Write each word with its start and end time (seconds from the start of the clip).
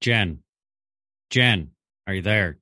Jen. 0.00 0.44
Jen, 1.30 1.72
are 2.06 2.14
you 2.14 2.22
there? 2.22 2.58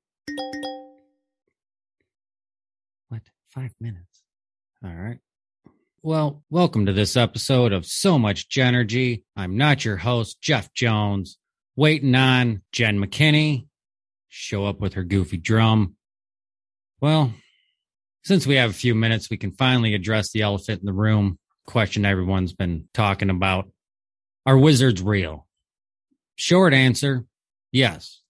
What? 3.09 3.21
Five 3.49 3.73
minutes. 3.79 4.23
All 4.83 4.93
right. 4.93 5.19
Well, 6.01 6.43
welcome 6.49 6.87
to 6.87 6.93
this 6.93 7.15
episode 7.15 7.73
of 7.73 7.85
So 7.85 8.17
Much 8.17 8.49
Genergy. 8.49 9.23
I'm 9.35 9.55
not 9.55 9.85
your 9.85 9.97
host, 9.97 10.41
Jeff 10.41 10.73
Jones, 10.73 11.37
waiting 11.75 12.15
on 12.15 12.63
Jen 12.71 12.99
McKinney. 12.99 13.67
Show 14.29 14.65
up 14.65 14.79
with 14.79 14.93
her 14.93 15.03
goofy 15.03 15.37
drum. 15.37 15.95
Well, 17.01 17.33
since 18.23 18.47
we 18.47 18.55
have 18.55 18.71
a 18.71 18.73
few 18.73 18.95
minutes, 18.95 19.29
we 19.29 19.37
can 19.37 19.51
finally 19.51 19.93
address 19.93 20.31
the 20.31 20.41
elephant 20.41 20.79
in 20.79 20.85
the 20.85 20.93
room 20.93 21.37
question 21.67 22.05
everyone's 22.05 22.53
been 22.53 22.89
talking 22.93 23.29
about. 23.29 23.69
Are 24.45 24.57
wizards 24.57 25.01
real? 25.01 25.46
Short 26.37 26.71
answer, 26.71 27.25
yes. 27.71 28.21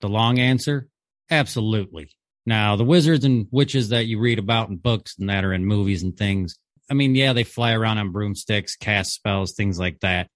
The 0.00 0.08
long 0.08 0.38
answer, 0.38 0.88
absolutely. 1.28 2.10
Now, 2.46 2.76
the 2.76 2.84
wizards 2.84 3.24
and 3.24 3.48
witches 3.50 3.88
that 3.88 4.06
you 4.06 4.20
read 4.20 4.38
about 4.38 4.68
in 4.68 4.76
books 4.76 5.16
and 5.18 5.28
that 5.28 5.44
are 5.44 5.52
in 5.52 5.66
movies 5.66 6.04
and 6.04 6.16
things, 6.16 6.56
I 6.88 6.94
mean, 6.94 7.16
yeah, 7.16 7.32
they 7.32 7.42
fly 7.42 7.72
around 7.72 7.98
on 7.98 8.12
broomsticks, 8.12 8.76
cast 8.76 9.12
spells, 9.12 9.54
things 9.54 9.76
like 9.76 9.98
that. 10.00 10.28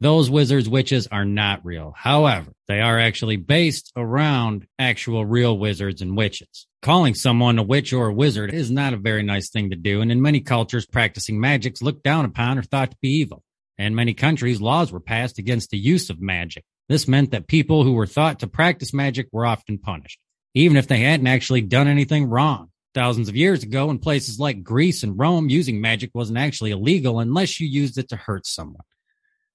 Those 0.00 0.28
wizards, 0.28 0.68
witches 0.68 1.06
are 1.06 1.24
not 1.24 1.64
real. 1.64 1.94
However, 1.96 2.52
they 2.68 2.82
are 2.82 3.00
actually 3.00 3.36
based 3.36 3.90
around 3.96 4.66
actual 4.78 5.24
real 5.24 5.58
wizards 5.58 6.02
and 6.02 6.14
witches. 6.14 6.66
Calling 6.82 7.14
someone 7.14 7.58
a 7.58 7.62
witch 7.62 7.94
or 7.94 8.08
a 8.08 8.14
wizard 8.14 8.52
is 8.52 8.70
not 8.70 8.92
a 8.92 8.98
very 8.98 9.22
nice 9.22 9.48
thing 9.48 9.70
to 9.70 9.76
do. 9.76 10.02
And 10.02 10.12
in 10.12 10.20
many 10.20 10.40
cultures, 10.40 10.84
practicing 10.84 11.40
magic's 11.40 11.80
looked 11.80 12.02
down 12.02 12.26
upon 12.26 12.58
or 12.58 12.62
thought 12.62 12.90
to 12.90 12.98
be 13.00 13.08
evil. 13.08 13.42
In 13.78 13.94
many 13.94 14.14
countries, 14.14 14.60
laws 14.60 14.92
were 14.92 15.00
passed 15.00 15.38
against 15.38 15.70
the 15.70 15.78
use 15.78 16.10
of 16.10 16.20
magic. 16.20 16.64
This 16.88 17.08
meant 17.08 17.32
that 17.32 17.48
people 17.48 17.82
who 17.82 17.92
were 17.92 18.06
thought 18.06 18.40
to 18.40 18.46
practice 18.46 18.94
magic 18.94 19.28
were 19.32 19.46
often 19.46 19.78
punished, 19.78 20.18
even 20.54 20.76
if 20.76 20.86
they 20.86 21.00
hadn't 21.00 21.26
actually 21.26 21.62
done 21.62 21.88
anything 21.88 22.26
wrong. 22.26 22.70
Thousands 22.94 23.28
of 23.28 23.36
years 23.36 23.62
ago, 23.62 23.90
in 23.90 23.98
places 23.98 24.38
like 24.38 24.62
Greece 24.62 25.02
and 25.02 25.18
Rome, 25.18 25.50
using 25.50 25.80
magic 25.80 26.10
wasn't 26.14 26.38
actually 26.38 26.70
illegal 26.70 27.20
unless 27.20 27.60
you 27.60 27.66
used 27.66 27.98
it 27.98 28.08
to 28.08 28.16
hurt 28.16 28.46
someone. 28.46 28.84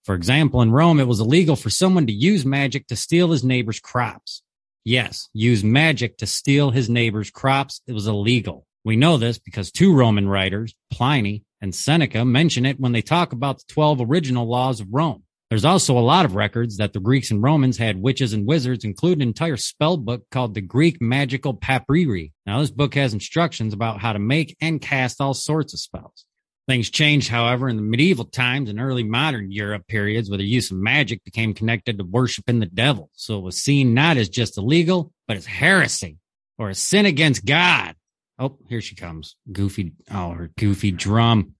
For 0.03 0.13
example, 0.15 0.61
in 0.61 0.71
Rome, 0.71 0.99
it 0.99 1.07
was 1.07 1.19
illegal 1.19 1.55
for 1.55 1.69
someone 1.69 2.07
to 2.07 2.13
use 2.13 2.45
magic 2.45 2.87
to 2.87 2.95
steal 2.95 3.31
his 3.31 3.43
neighbor's 3.43 3.79
crops. 3.79 4.43
Yes, 4.83 5.29
use 5.31 5.63
magic 5.63 6.17
to 6.17 6.27
steal 6.27 6.71
his 6.71 6.89
neighbor's 6.89 7.29
crops. 7.29 7.81
It 7.87 7.93
was 7.93 8.07
illegal. 8.07 8.65
We 8.83 8.95
know 8.95 9.17
this 9.17 9.37
because 9.37 9.71
two 9.71 9.93
Roman 9.93 10.27
writers, 10.27 10.73
Pliny 10.91 11.43
and 11.61 11.73
Seneca, 11.73 12.25
mention 12.25 12.65
it 12.65 12.79
when 12.79 12.91
they 12.91 13.03
talk 13.03 13.31
about 13.31 13.59
the 13.59 13.65
12 13.67 14.01
original 14.01 14.47
laws 14.47 14.79
of 14.79 14.87
Rome. 14.91 15.23
There's 15.51 15.65
also 15.65 15.97
a 15.97 15.99
lot 15.99 16.23
of 16.23 16.33
records 16.33 16.77
that 16.77 16.93
the 16.93 17.01
Greeks 17.01 17.29
and 17.29 17.43
Romans 17.43 17.77
had 17.77 18.01
witches 18.01 18.31
and 18.31 18.47
wizards, 18.47 18.85
including 18.85 19.21
an 19.21 19.27
entire 19.27 19.57
spell 19.57 19.97
book 19.97 20.23
called 20.31 20.53
the 20.53 20.61
Greek 20.61 21.01
Magical 21.01 21.53
Papyri. 21.53 22.31
Now, 22.45 22.61
this 22.61 22.71
book 22.71 22.95
has 22.95 23.13
instructions 23.13 23.73
about 23.73 23.99
how 23.99 24.13
to 24.13 24.19
make 24.19 24.55
and 24.61 24.79
cast 24.79 25.19
all 25.19 25.33
sorts 25.33 25.73
of 25.73 25.81
spells. 25.81 26.25
Things 26.69 26.89
changed, 26.89 27.27
however, 27.27 27.67
in 27.67 27.75
the 27.75 27.81
medieval 27.81 28.23
times 28.23 28.69
and 28.69 28.79
early 28.79 29.03
modern 29.03 29.51
Europe 29.51 29.87
periods 29.89 30.29
where 30.29 30.37
the 30.37 30.45
use 30.45 30.71
of 30.71 30.77
magic 30.77 31.21
became 31.25 31.53
connected 31.53 31.97
to 31.97 32.05
worshiping 32.05 32.61
the 32.61 32.65
devil. 32.67 33.09
So 33.11 33.37
it 33.37 33.43
was 33.43 33.61
seen 33.61 33.93
not 33.93 34.15
as 34.15 34.29
just 34.29 34.57
illegal, 34.57 35.11
but 35.27 35.35
as 35.35 35.45
heresy 35.45 36.17
or 36.57 36.69
a 36.69 36.75
sin 36.75 37.05
against 37.05 37.43
God. 37.43 37.95
Oh, 38.39 38.57
here 38.69 38.79
she 38.79 38.95
comes. 38.95 39.35
Goofy. 39.51 39.91
Oh, 40.09 40.29
her 40.29 40.49
goofy 40.57 40.91
drum. 40.91 41.55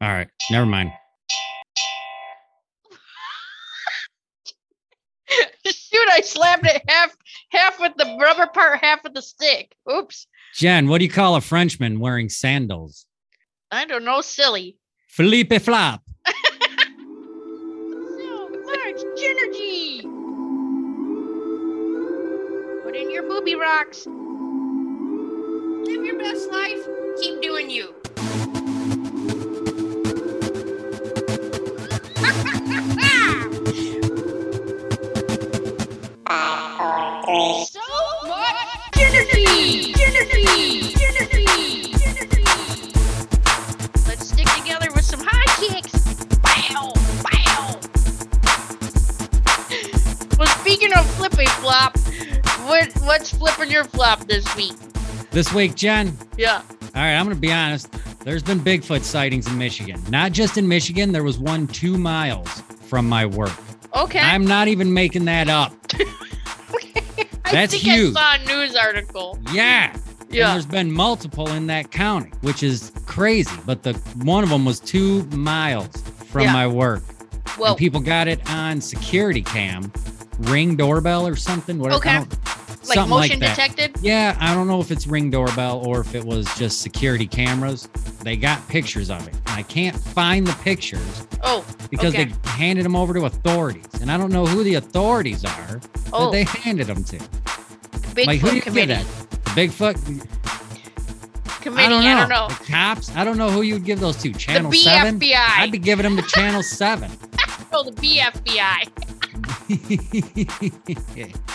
All 0.00 0.12
right. 0.12 0.28
Never 0.48 0.66
mind. 0.66 0.92
I 6.16 6.22
slapped 6.22 6.64
it 6.66 6.82
half 6.88 7.14
half 7.50 7.78
with 7.78 7.92
the 7.98 8.16
rubber 8.18 8.46
part, 8.46 8.82
half 8.82 9.04
with 9.04 9.12
the 9.12 9.20
stick. 9.20 9.74
Oops. 9.90 10.26
Jen, 10.54 10.88
what 10.88 10.98
do 10.98 11.04
you 11.04 11.10
call 11.10 11.36
a 11.36 11.42
Frenchman 11.42 12.00
wearing 12.00 12.30
sandals? 12.30 13.04
I 13.70 13.84
don't 13.84 14.04
know, 14.04 14.22
silly. 14.22 14.78
Philippe 15.08 15.58
Flop. 15.58 16.02
So 18.18 18.48
much 18.64 19.00
Genergy. 19.20 20.02
Put 22.82 22.96
in 22.96 23.10
your 23.10 23.22
booby 23.24 23.54
rocks. 23.54 24.06
Live 24.06 26.04
your 26.04 26.18
best 26.18 26.50
life. 26.50 26.80
Keep 27.20 27.42
doing 27.42 27.68
you. 27.70 27.94
Your 53.76 53.84
flop 53.84 54.20
this 54.26 54.56
week? 54.56 54.72
This 55.30 55.52
week, 55.52 55.74
Jen. 55.74 56.16
Yeah. 56.38 56.62
All 56.70 57.02
right, 57.02 57.14
I'm 57.14 57.26
going 57.26 57.36
to 57.36 57.40
be 57.40 57.52
honest. 57.52 57.92
There's 58.24 58.42
been 58.42 58.58
Bigfoot 58.58 59.02
sightings 59.02 59.46
in 59.46 59.58
Michigan. 59.58 60.02
Not 60.08 60.32
just 60.32 60.56
in 60.56 60.66
Michigan, 60.66 61.12
there 61.12 61.22
was 61.22 61.38
one 61.38 61.66
two 61.66 61.98
miles 61.98 62.48
from 62.88 63.06
my 63.06 63.26
work. 63.26 63.52
Okay. 63.94 64.18
I'm 64.18 64.46
not 64.46 64.68
even 64.68 64.94
making 64.94 65.26
that 65.26 65.48
up. 65.50 65.74
I 67.44 67.52
that's 67.52 67.72
think 67.72 67.82
huge. 67.84 68.16
I 68.16 68.38
saw 68.38 68.42
a 68.42 68.46
news 68.46 68.74
article. 68.74 69.38
Yeah. 69.52 69.92
And 69.92 70.34
Yeah. 70.34 70.52
there's 70.52 70.66
been 70.66 70.90
multiple 70.90 71.48
in 71.50 71.66
that 71.68 71.90
county, 71.90 72.30
which 72.40 72.62
is 72.62 72.90
crazy. 73.04 73.54
But 73.66 73.82
the 73.82 73.92
one 74.24 74.42
of 74.42 74.48
them 74.50 74.64
was 74.64 74.80
two 74.80 75.22
miles 75.26 75.88
from 76.30 76.44
Yeah. 76.44 76.52
my 76.54 76.66
work. 76.66 77.02
Well, 77.58 77.72
and 77.72 77.78
people 77.78 78.00
got 78.00 78.26
it 78.26 78.40
on 78.50 78.80
security 78.80 79.42
cam, 79.42 79.92
ring 80.40 80.76
doorbell 80.76 81.26
or 81.26 81.36
something. 81.36 81.78
Whatever. 81.78 81.98
Okay. 81.98 82.24
I 82.90 82.94
don't- 82.94 83.10
like 83.10 83.30
something 83.30 83.38
motion 83.38 83.40
like 83.40 83.50
detected. 83.56 83.96
Yeah, 84.02 84.36
I 84.40 84.54
don't 84.54 84.66
know 84.66 84.80
if 84.80 84.90
it's 84.90 85.06
ring 85.06 85.30
doorbell 85.30 85.82
or 85.86 86.00
if 86.00 86.14
it 86.14 86.24
was 86.24 86.46
just 86.56 86.80
security 86.82 87.26
cameras. 87.26 87.88
They 88.22 88.36
got 88.36 88.66
pictures 88.68 89.10
of 89.10 89.26
it. 89.28 89.34
And 89.34 89.48
I 89.58 89.62
can't 89.62 89.96
find 89.96 90.46
the 90.46 90.52
pictures 90.64 91.26
Oh, 91.42 91.64
because 91.90 92.14
Okay. 92.14 92.24
they 92.26 92.50
handed 92.50 92.84
them 92.84 92.96
over 92.96 93.14
to 93.14 93.24
authorities. 93.26 93.84
And 94.00 94.10
I 94.10 94.16
don't 94.16 94.32
know 94.32 94.46
who 94.46 94.62
the 94.64 94.74
authorities 94.74 95.44
are 95.44 95.80
oh, 96.12 96.24
that 96.26 96.32
they 96.32 96.44
handed 96.44 96.86
them 96.88 97.04
to. 97.04 97.18
Bigfoot 97.18 98.26
like, 98.26 98.40
who 98.40 98.50
do 98.50 98.56
you 98.56 98.62
committee. 98.62 98.94
give 98.94 99.06
that? 99.06 99.30
The 99.54 99.68
Bigfoot? 99.68 99.94
Committee. 101.62 101.84
I 101.84 101.88
don't 101.88 102.02
know. 102.04 102.26
know. 102.26 102.48
The 102.48 102.64
cops? 102.64 103.10
I 103.14 103.24
don't 103.24 103.36
know 103.36 103.50
who 103.50 103.62
you 103.62 103.74
would 103.74 103.84
give 103.84 104.00
those 104.00 104.16
to. 104.18 104.32
Channel 104.32 104.70
the 104.70 104.78
7? 104.78 105.20
I'd 105.34 105.70
be 105.72 105.78
giving 105.78 106.04
them 106.04 106.16
to 106.16 106.22
Channel 106.28 106.62
7. 106.62 107.10
oh, 107.72 107.82
the 107.84 107.92
BFBI. 107.92 108.88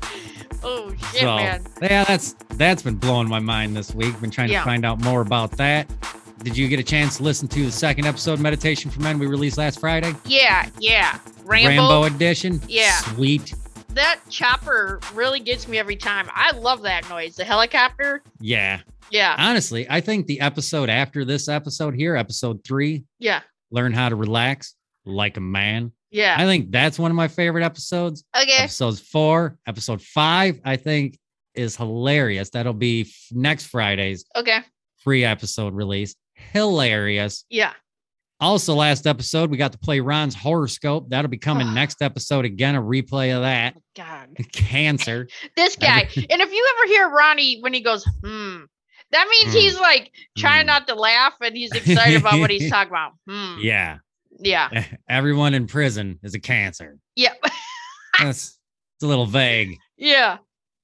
oh 0.62 0.90
shit, 1.12 1.20
so, 1.20 1.36
man. 1.36 1.64
yeah, 1.82 2.04
that's 2.04 2.34
that's 2.50 2.82
been 2.82 2.96
blowing 2.96 3.28
my 3.28 3.38
mind 3.40 3.76
this 3.76 3.94
week. 3.94 4.18
Been 4.20 4.30
trying 4.30 4.50
Yeah. 4.50 4.60
to 4.60 4.64
find 4.64 4.84
out 4.84 5.00
more 5.02 5.20
about 5.20 5.52
that. 5.52 5.88
Did 6.42 6.56
you 6.56 6.68
get 6.68 6.80
a 6.80 6.82
chance 6.82 7.18
to 7.18 7.22
listen 7.22 7.48
to 7.48 7.66
the 7.66 7.72
second 7.72 8.06
episode, 8.06 8.40
Meditation 8.40 8.90
for 8.90 9.00
Men, 9.00 9.18
we 9.18 9.26
released 9.26 9.58
last 9.58 9.78
Friday? 9.80 10.14
Yeah, 10.24 10.68
yeah. 10.78 11.18
Rambo. 11.44 11.68
Rambo 11.68 12.04
edition. 12.04 12.60
Yeah. 12.66 12.96
Sweet. 13.00 13.54
That 13.90 14.20
chopper 14.30 15.00
really 15.12 15.40
gets 15.40 15.68
me 15.68 15.78
every 15.78 15.96
time. 15.96 16.28
I 16.32 16.52
love 16.56 16.82
that 16.82 17.08
noise. 17.10 17.36
The 17.36 17.44
helicopter. 17.44 18.22
Yeah. 18.40 18.80
Yeah, 19.10 19.34
Honestly, 19.36 19.86
I 19.90 20.00
think 20.00 20.28
the 20.28 20.40
episode 20.40 20.88
after 20.88 21.24
this 21.24 21.48
episode 21.48 21.96
here, 21.96 22.14
episode 22.14 22.62
three, 22.64 23.02
yeah, 23.18 23.40
learn 23.72 23.92
how 23.92 24.08
to 24.08 24.14
relax 24.14 24.76
like 25.04 25.36
a 25.36 25.40
man. 25.40 25.90
Yeah. 26.10 26.36
I 26.38 26.44
think 26.44 26.70
that's 26.70 26.98
one 26.98 27.10
of 27.10 27.16
my 27.16 27.28
favorite 27.28 27.64
episodes. 27.64 28.24
Okay. 28.36 28.56
Episodes 28.58 29.00
four, 29.00 29.56
episode 29.66 30.02
five, 30.02 30.60
I 30.64 30.76
think 30.76 31.18
is 31.54 31.76
hilarious. 31.76 32.50
That'll 32.50 32.72
be 32.72 33.10
next 33.32 33.66
Friday's 33.66 34.24
Okay. 34.36 34.58
free 34.98 35.24
episode 35.24 35.74
release. 35.74 36.14
Hilarious. 36.52 37.44
Yeah. 37.50 37.72
Also, 38.42 38.74
last 38.74 39.06
episode, 39.06 39.50
we 39.50 39.58
got 39.58 39.72
to 39.72 39.78
play 39.78 40.00
Ron's 40.00 40.34
horoscope. 40.34 41.10
That'll 41.10 41.28
be 41.30 41.36
coming 41.36 41.74
next 41.74 42.00
episode. 42.00 42.46
Again, 42.46 42.74
a 42.74 42.80
replay 42.82 43.34
of 43.36 43.42
that. 43.42 43.76
God. 43.94 44.28
Cancer. 44.52 45.28
This 45.56 45.76
guy. 45.76 46.00
and 46.00 46.40
if 46.40 46.50
you 46.52 46.68
ever 46.78 46.86
hear 46.88 47.08
Ronnie 47.10 47.60
when 47.60 47.74
he 47.74 47.80
goes, 47.82 48.02
hmm, 48.24 48.60
that 49.12 49.28
means 49.28 49.52
Hmm. 49.52 49.58
he's 49.58 49.78
like 49.78 50.10
trying 50.38 50.62
Hmm. 50.62 50.68
not 50.68 50.86
to 50.88 50.94
laugh 50.94 51.34
and 51.42 51.54
he's 51.54 51.72
excited 51.72 52.20
about 52.20 52.38
what 52.40 52.48
he's 52.50 52.70
talking 52.70 52.90
about. 52.92 53.12
Hmm. 53.28 53.58
Yeah. 53.60 53.98
Yeah. 54.42 54.84
Everyone 55.08 55.54
in 55.54 55.66
prison 55.66 56.18
is 56.22 56.34
a 56.34 56.40
cancer. 56.40 56.98
Yeah. 57.16 57.34
That's 58.18 58.58
it's 58.96 59.04
a 59.04 59.06
little 59.06 59.26
vague. 59.26 59.78
yeah. 59.96 60.38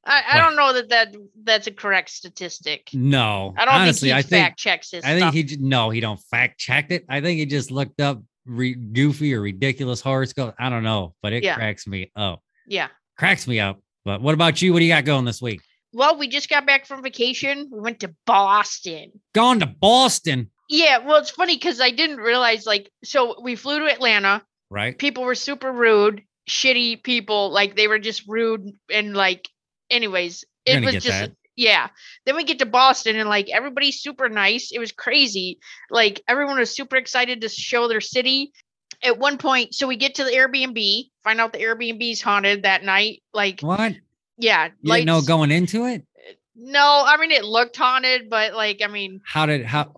I, 0.09 0.23
I 0.35 0.39
don't 0.39 0.55
know 0.55 0.73
that, 0.73 0.89
that 0.91 1.17
that's 1.43 1.67
a 1.67 1.73
correct 1.73 2.11
statistic. 2.11 2.91
No, 2.93 3.53
I 3.59 3.65
don't 3.65 3.75
honestly, 3.75 4.11
think 4.11 4.15
I 4.15 4.19
he 4.19 4.23
think 4.29 4.45
fact 4.45 4.59
checks 4.61 4.91
his 4.93 5.05
I 5.05 5.09
think 5.19 5.23
stuff. 5.33 5.35
he 5.35 5.57
no, 5.59 5.91
he 5.91 5.99
don't 5.99 6.21
fact 6.31 6.61
checked 6.61 6.93
it. 6.93 7.05
I 7.09 7.21
think 7.21 7.41
he 7.41 7.45
just 7.47 7.73
looked 7.73 8.01
up 8.01 8.23
re- 8.47 8.75
goofy 8.77 9.35
or 9.35 9.41
ridiculous 9.41 10.01
horoscope. 10.01 10.55
I 10.61 10.71
don't 10.71 10.85
know, 10.85 11.17
but 11.23 11.33
it 11.33 11.43
Yeah. 11.43 11.57
cracks 11.57 11.89
me 11.89 12.13
up. 12.15 12.41
Yeah. 12.69 12.87
Cracks 13.19 13.49
me 13.49 13.59
up. 13.59 13.81
But 14.05 14.23
what 14.23 14.33
about 14.35 14.63
you? 14.63 14.73
What 14.73 14.79
do 14.79 14.85
you 14.85 14.93
got 14.93 15.05
going 15.05 15.25
this 15.25 15.43
week? 15.43 15.61
Well, 15.93 16.17
we 16.17 16.29
just 16.29 16.49
got 16.49 16.67
back 16.67 16.87
from 16.87 17.03
vacation. 17.03 17.69
We 17.73 17.81
went 17.81 17.99
to 18.01 18.15
Boston. 18.27 19.11
Going 19.35 19.59
to 19.59 19.67
Boston, 19.67 20.53
Yeah, 20.69 20.99
well, 20.99 21.17
it's 21.19 21.31
funny 21.31 21.57
because 21.57 21.81
I 21.81 21.91
didn't 21.91 22.19
realize 22.19 22.67
like 22.67 22.91
so 23.05 23.41
we 23.41 23.55
flew 23.57 23.79
to 23.81 23.93
Atlanta. 23.93 24.43
right? 24.71 24.97
People 24.99 25.25
were 25.25 25.35
super 25.37 25.71
rude, 25.73 26.23
shitty 26.49 27.03
people. 27.03 27.51
Like 27.51 27.77
they 27.77 27.89
were 27.89 27.99
just 27.99 28.25
rude 28.27 28.71
and 28.91 29.15
like 29.15 29.49
anyways, 29.91 30.45
it 30.65 30.85
was 30.85 30.95
just 30.95 31.07
that. 31.07 31.33
yeah. 31.55 31.89
Then 32.25 32.35
we 32.37 32.45
get 32.45 32.59
to 32.59 32.67
Boston 32.67 33.17
and 33.17 33.29
like 33.29 33.49
everybody's 33.51 34.01
super 34.01 34.29
nice. 34.29 34.73
It 34.73 34.79
was 34.81 34.91
crazy. 34.93 35.59
Like 35.91 36.21
everyone 36.27 36.59
was 36.59 36.75
super 36.75 36.97
excited 36.97 37.41
to 37.43 37.49
show 37.49 37.87
their 37.89 38.01
city. 38.01 38.53
At 39.03 39.19
one 39.19 39.37
point, 39.37 39.75
so 39.75 39.87
we 39.87 39.97
get 39.97 40.15
to 40.17 40.25
the 40.25 40.31
Airbnb, 40.31 41.11
find 41.23 41.39
out 41.39 41.53
the 41.53 41.59
Airbnb's 41.59 42.23
haunted 42.23 42.63
that 42.63 42.83
night. 42.83 43.23
Like, 43.35 43.61
What? 43.61 43.95
yeah, 44.39 44.69
You 44.81 44.93
didn't 44.95 45.07
know 45.07 45.21
going 45.21 45.51
into 45.51 45.85
it? 45.85 46.03
No, 46.57 47.05
I 47.07 47.19
mean 47.19 47.31
it 47.31 47.45
looked 47.45 47.77
haunted, 47.77 48.31
but 48.31 48.55
like 48.55 48.81
I 48.83 48.87
mean 48.89 49.21
How 49.27 49.45
did 49.47 49.67
how 49.67 49.93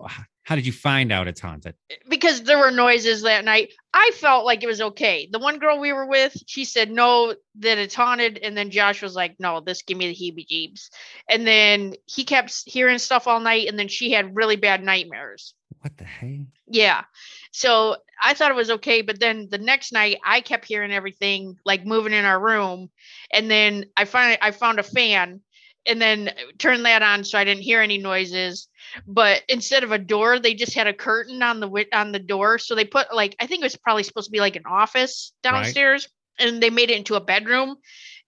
how 0.48 0.54
did 0.54 0.64
you 0.64 0.72
find 0.72 1.12
out 1.12 1.28
it's 1.28 1.42
haunted? 1.42 1.74
because 2.08 2.42
there 2.44 2.58
were 2.58 2.70
noises 2.70 3.20
that 3.20 3.44
night. 3.44 3.74
I 3.92 4.12
felt 4.14 4.46
like 4.46 4.62
it 4.62 4.66
was 4.66 4.80
okay. 4.80 5.28
The 5.30 5.38
one 5.38 5.58
girl 5.58 5.78
we 5.78 5.92
were 5.92 6.06
with, 6.06 6.34
she 6.46 6.64
said 6.64 6.90
no, 6.90 7.34
that 7.56 7.76
it's 7.76 7.94
haunted, 7.94 8.38
and 8.42 8.56
then 8.56 8.70
Josh 8.70 9.02
was 9.02 9.14
like, 9.14 9.36
"No, 9.38 9.60
this 9.60 9.82
give 9.82 9.98
me 9.98 10.08
the 10.08 10.14
heebie-jeebies." 10.14 10.88
And 11.28 11.46
then 11.46 11.96
he 12.06 12.24
kept 12.24 12.62
hearing 12.64 12.96
stuff 12.96 13.26
all 13.26 13.40
night, 13.40 13.68
and 13.68 13.78
then 13.78 13.88
she 13.88 14.10
had 14.10 14.34
really 14.34 14.56
bad 14.56 14.82
nightmares. 14.82 15.52
What 15.82 15.98
the 15.98 16.04
hey? 16.04 16.46
Yeah, 16.66 17.04
so 17.52 17.96
I 18.22 18.32
thought 18.32 18.50
it 18.50 18.56
was 18.56 18.70
okay, 18.70 19.02
but 19.02 19.20
then 19.20 19.48
the 19.50 19.58
next 19.58 19.92
night 19.92 20.16
I 20.24 20.40
kept 20.40 20.64
hearing 20.64 20.92
everything 20.92 21.58
like 21.66 21.84
moving 21.84 22.14
in 22.14 22.24
our 22.24 22.40
room, 22.40 22.88
and 23.34 23.50
then 23.50 23.84
I 23.98 24.06
finally 24.06 24.38
I 24.40 24.52
found 24.52 24.78
a 24.78 24.82
fan, 24.82 25.42
and 25.84 26.00
then 26.00 26.30
turned 26.56 26.86
that 26.86 27.02
on 27.02 27.22
so 27.24 27.38
I 27.38 27.44
didn't 27.44 27.64
hear 27.64 27.82
any 27.82 27.98
noises. 27.98 28.67
But 29.06 29.42
instead 29.48 29.84
of 29.84 29.92
a 29.92 29.98
door, 29.98 30.38
they 30.38 30.54
just 30.54 30.74
had 30.74 30.86
a 30.86 30.92
curtain 30.94 31.42
on 31.42 31.60
the 31.60 31.86
on 31.92 32.12
the 32.12 32.18
door. 32.18 32.58
So 32.58 32.74
they 32.74 32.84
put 32.84 33.14
like 33.14 33.34
I 33.40 33.46
think 33.46 33.60
it 33.60 33.64
was 33.66 33.76
probably 33.76 34.02
supposed 34.02 34.26
to 34.26 34.32
be 34.32 34.40
like 34.40 34.56
an 34.56 34.66
office 34.66 35.32
Right. 35.50 35.76
downstairs, 35.76 36.08
and 36.38 36.62
they 36.62 36.70
made 36.70 36.90
it 36.90 36.96
into 36.98 37.14
a 37.14 37.20
bedroom. 37.20 37.76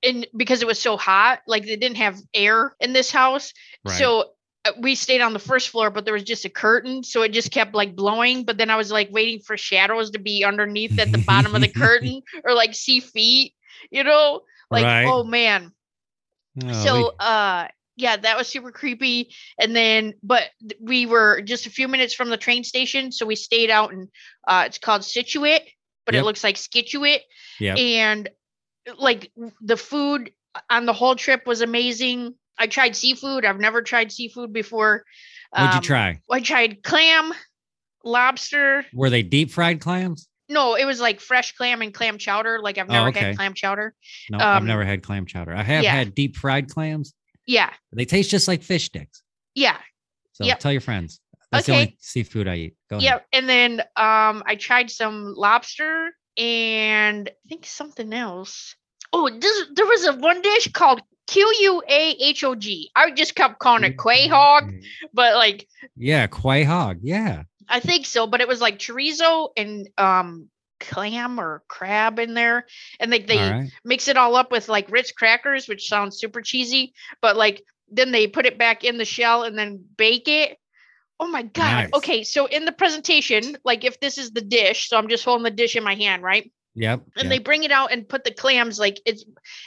And 0.02 0.26
because 0.36 0.62
it 0.62 0.66
was 0.68 0.80
so 0.80 0.96
hot, 0.96 1.40
like 1.46 1.64
they 1.64 1.76
didn't 1.76 1.96
have 1.98 2.18
air 2.34 2.74
in 2.80 2.92
this 2.92 3.10
house, 3.10 3.52
Right. 3.84 3.96
so 3.96 4.24
uh, 4.64 4.72
we 4.80 4.94
stayed 4.94 5.20
on 5.20 5.32
the 5.32 5.38
first 5.38 5.68
floor, 5.68 5.90
but 5.90 6.04
there 6.04 6.14
was 6.14 6.22
just 6.24 6.44
a 6.44 6.50
curtain, 6.50 7.02
so 7.02 7.22
it 7.22 7.32
just 7.32 7.50
kept 7.50 7.74
like 7.74 7.96
blowing. 7.96 8.44
But 8.44 8.58
then 8.58 8.70
I 8.70 8.76
was 8.76 8.90
like 8.90 9.08
waiting 9.10 9.40
for 9.40 9.56
shadows 9.56 10.10
to 10.12 10.18
be 10.18 10.44
underneath 10.44 10.98
at 10.98 11.12
the 11.12 11.18
bottom 11.18 11.54
of 11.54 11.60
the 11.62 11.68
curtain 11.68 12.22
or 12.44 12.54
like 12.54 12.74
see 12.74 13.00
feet, 13.00 13.54
you 13.90 14.04
know? 14.04 14.42
Like, 14.70 14.84
Right. 14.84 15.04
oh 15.04 15.24
man. 15.24 15.72
Oh, 16.62 16.72
so 16.72 17.12
uh 17.18 17.68
yeah, 18.00 18.16
that 18.16 18.36
was 18.36 18.48
super 18.48 18.72
creepy. 18.72 19.32
And 19.58 19.74
then 19.76 20.14
but 20.22 20.44
we 20.80 21.06
were 21.06 21.40
just 21.42 21.66
a 21.66 21.70
few 21.70 21.86
minutes 21.88 22.14
from 22.14 22.30
the 22.30 22.36
train 22.36 22.64
station, 22.64 23.12
so 23.12 23.26
we 23.26 23.36
stayed 23.36 23.70
out 23.70 23.92
and 23.92 24.08
uh 24.48 24.64
it's 24.66 24.78
called 24.78 25.04
Scituate, 25.04 25.62
but 26.06 26.14
Yep. 26.14 26.22
it 26.22 26.24
looks 26.24 26.42
like 26.44 26.56
Skituate. 26.56 27.20
Yep. 27.60 27.78
And 27.78 28.28
like 28.98 29.30
the 29.60 29.76
food 29.76 30.32
on 30.68 30.86
the 30.86 30.92
whole 30.92 31.14
trip 31.14 31.46
was 31.46 31.60
amazing. 31.60 32.34
I 32.58 32.66
tried 32.66 32.96
seafood. 32.96 33.44
I've 33.44 33.60
never 33.60 33.82
tried 33.82 34.10
seafood 34.12 34.52
before. 34.52 35.04
what'd 35.52 35.72
you 35.72 35.76
Um, 35.78 35.82
try? 35.82 36.20
I 36.30 36.40
tried 36.40 36.82
clam, 36.82 37.32
lobster. 38.04 38.84
Were 38.92 39.10
they 39.10 39.22
deep 39.22 39.50
fried 39.50 39.80
clams? 39.80 40.28
No, 40.48 40.74
it 40.74 40.84
was 40.84 41.00
like 41.00 41.20
fresh 41.20 41.52
clam 41.52 41.80
and 41.80 41.94
clam 41.94 42.18
chowder. 42.18 42.58
Like 42.60 42.76
I've 42.78 42.88
Oh, 42.90 42.92
never 42.92 43.08
okay. 43.10 43.20
had 43.20 43.36
clam 43.36 43.54
chowder. 43.54 43.94
No, 44.30 44.38
I've 44.38 44.62
Um, 44.62 44.66
never 44.66 44.84
had 44.84 45.02
clam 45.02 45.26
chowder. 45.26 45.54
I 45.54 45.62
have 45.62 45.84
yeah. 45.84 45.92
had 45.92 46.14
deep 46.14 46.36
fried 46.36 46.68
clams. 46.68 47.14
Yeah, 47.50 47.70
They 47.92 48.04
taste 48.04 48.30
just 48.30 48.46
like 48.46 48.62
fish 48.62 48.84
sticks. 48.86 49.22
yeah, 49.56 49.78
So 50.32 50.44
Yep. 50.44 50.60
tell 50.60 50.70
your 50.72 50.80
friends. 50.80 51.20
That's 51.50 51.66
the 51.66 51.72
Okay. 51.72 51.80
only 51.80 51.96
seafood 51.98 52.46
I 52.46 52.54
eat. 52.56 52.76
Go 52.88 52.98
ahead. 52.98 53.04
yeah. 53.04 53.18
And 53.38 53.48
then 53.48 53.80
um, 53.96 54.44
I 54.46 54.54
tried 54.56 54.88
some 54.88 55.34
lobster 55.36 56.10
and 56.38 57.28
I 57.28 57.32
think 57.48 57.66
something 57.66 58.12
else. 58.12 58.76
Oh, 59.12 59.28
this, 59.28 59.66
there 59.74 59.84
was 59.86 60.06
a 60.06 60.12
one 60.14 60.40
dish 60.42 60.70
called 60.72 61.02
Q 61.26 61.42
U 61.62 61.82
A 61.88 62.10
H 62.20 62.44
O 62.44 62.54
G. 62.54 62.88
I 62.94 63.10
just 63.10 63.34
kept 63.34 63.58
calling 63.58 63.82
it 63.82 63.98
quay 63.98 64.28
hog, 64.28 64.70
but 65.12 65.34
like 65.34 65.66
Yeah, 65.96 66.28
quay 66.28 66.62
hog. 66.62 67.00
Yeah. 67.02 67.42
I 67.68 67.80
think 67.80 68.06
so, 68.06 68.28
but 68.28 68.40
it 68.40 68.46
was 68.46 68.60
like 68.60 68.78
chorizo 68.78 69.48
and 69.56 69.88
um 69.98 70.48
clam 70.80 71.38
or 71.38 71.62
crab 71.68 72.18
in 72.18 72.34
there, 72.34 72.66
and 72.98 73.12
they 73.12 73.38
All 73.38 73.50
right. 73.50 73.70
mix 73.84 74.08
it 74.08 74.16
all 74.16 74.34
up 74.34 74.50
with 74.50 74.68
like 74.68 74.90
Ritz 74.90 75.12
crackers, 75.12 75.68
which 75.68 75.88
sounds 75.88 76.18
super 76.18 76.40
cheesy, 76.42 76.94
but 77.20 77.36
like 77.36 77.62
then 77.90 78.12
they 78.12 78.26
put 78.26 78.46
it 78.46 78.58
back 78.58 78.84
in 78.84 78.98
the 78.98 79.04
shell 79.04 79.42
and 79.42 79.58
then 79.58 79.84
bake 79.96 80.28
it. 80.28 80.58
Oh 81.18 81.28
my 81.28 81.42
god. 81.42 81.72
Nice. 81.72 81.90
Okay, 81.94 82.24
so 82.24 82.46
in 82.46 82.64
the 82.64 82.72
presentation, 82.72 83.56
like 83.64 83.84
if 83.84 84.00
this 84.00 84.16
is 84.16 84.30
the 84.30 84.40
dish, 84.40 84.88
so 84.88 84.96
I'm 84.96 85.08
just 85.08 85.24
holding 85.24 85.44
the 85.44 85.50
dish 85.50 85.76
in 85.76 85.84
my 85.84 85.94
hand, 85.94 86.22
right? 86.22 86.50
Yep. 86.74 87.02
And 87.16 87.24
yep. 87.24 87.30
they 87.30 87.38
bring 87.38 87.64
it 87.64 87.72
out 87.72 87.92
and 87.92 88.08
put 88.08 88.24
the 88.24 88.32
clams 88.32 88.78
like 88.78 89.00
it's 89.04 89.24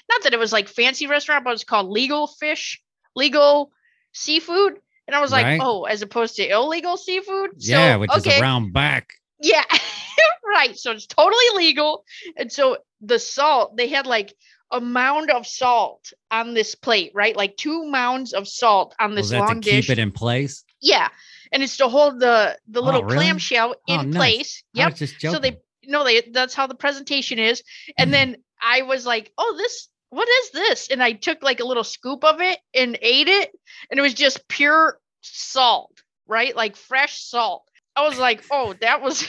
not 0.10 0.24
that 0.24 0.34
it 0.34 0.40
was 0.40 0.54
like 0.54 0.68
fancy 0.68 1.06
restaurant, 1.06 1.44
but 1.44 1.54
it's 1.54 1.64
called 1.64 1.90
legal 1.90 2.28
fish, 2.28 2.82
legal 3.16 3.72
seafood. 4.14 4.80
And 5.06 5.16
I 5.16 5.22
was 5.22 5.32
like, 5.32 5.46
Right. 5.46 5.60
oh, 5.62 5.84
as 5.84 6.02
opposed 6.02 6.38
to 6.38 6.48
illegal 6.50 6.98
seafood. 6.98 7.52
yeah, 7.58 7.96
so, 7.96 8.00
which 8.00 8.12
okay. 8.12 8.36
is 8.36 8.42
around 8.42 8.74
back. 8.74 9.14
Yeah, 9.44 9.64
right. 10.48 10.76
So 10.78 10.92
it's 10.92 11.06
totally 11.06 11.46
legal. 11.56 12.06
And 12.38 12.52
so 12.52 12.78
the 13.02 13.20
salt, 13.20 13.78
they 13.78 13.90
had 13.90 14.08
like 14.08 14.34
a 14.72 14.80
mound 14.82 15.30
of 15.30 15.46
salt 15.46 16.12
on 16.32 16.54
this 16.54 16.74
plate, 16.76 17.12
right? 17.14 17.36
Like 17.36 17.58
two 17.58 17.86
mounds 17.86 18.34
of 18.34 18.48
salt 18.48 18.96
on 19.00 19.14
this 19.14 19.24
Was 19.24 19.30
that 19.32 19.40
long 19.40 19.62
to 19.62 19.70
keep 19.70 19.90
it 19.90 20.00
in 20.00 20.12
place? 20.12 20.64
yeah. 20.82 21.10
And 21.52 21.62
it's 21.62 21.78
to 21.78 21.88
hold 21.88 22.20
the 22.20 22.58
the 22.68 22.82
Oh, 22.82 22.86
little 22.86 23.04
really? 23.04 23.16
clamshell 23.18 23.76
in 23.88 24.00
Oh, 24.00 24.04
nice. 24.04 24.16
place. 24.16 24.64
Yep. 24.74 24.98
So 25.20 25.40
they 25.40 25.58
no, 25.84 26.04
they 26.04 26.22
that's 26.22 26.56
how 26.56 26.66
the 26.66 26.74
presentation 26.76 27.38
is. 27.38 27.62
And 27.98 28.10
Mhm. 28.10 28.14
then 28.14 28.38
I 28.62 28.82
was 28.84 29.06
like, 29.06 29.32
oh, 29.38 29.54
this 29.58 29.90
what 30.10 30.28
is 30.30 30.52
this? 30.52 30.88
And 30.90 31.04
I 31.04 31.12
took 31.14 31.44
like 31.44 31.60
a 31.60 31.66
little 31.66 31.84
scoop 31.84 32.24
of 32.24 32.40
it 32.42 32.60
and 32.74 32.98
ate 33.02 33.28
it, 33.28 33.52
and 33.92 34.00
it 34.00 34.02
was 34.04 34.14
just 34.14 34.48
pure 34.48 35.00
salt, 35.22 36.02
right? 36.28 36.56
Like 36.56 36.76
fresh 36.76 37.22
salt. 37.24 37.64
I 37.96 38.08
was 38.08 38.18
like, 38.18 38.44
oh, 38.52 38.74
that 38.82 39.02
was 39.02 39.28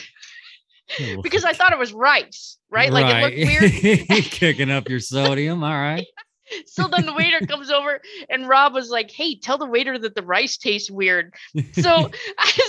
because 1.23 1.45
I 1.45 1.53
thought 1.53 1.73
it 1.73 1.79
was 1.79 1.93
rice, 1.93 2.59
right? 2.71 2.93
Like 2.93 3.07
it 3.07 3.23
looked 3.23 3.37
weird. 3.37 4.25
Kicking 4.25 4.71
up 4.71 4.89
your 4.89 5.01
sodium. 5.01 5.63
All 5.63 5.71
right. 5.71 6.07
So 6.67 6.87
then 6.89 7.07
the 7.07 7.15
waiter 7.15 7.45
comes 7.47 7.71
over 7.71 8.01
and 8.29 8.47
Rob 8.47 8.75
was 8.75 8.91
like, 8.91 9.11
"Hey, 9.11 9.39
tell 9.39 9.57
the 9.57 9.67
waiter 9.67 9.99
that 9.99 10.15
the 10.15 10.23
rice 10.23 10.59
tastes 10.59 10.91
weird." 10.91 11.35
So, 11.73 12.11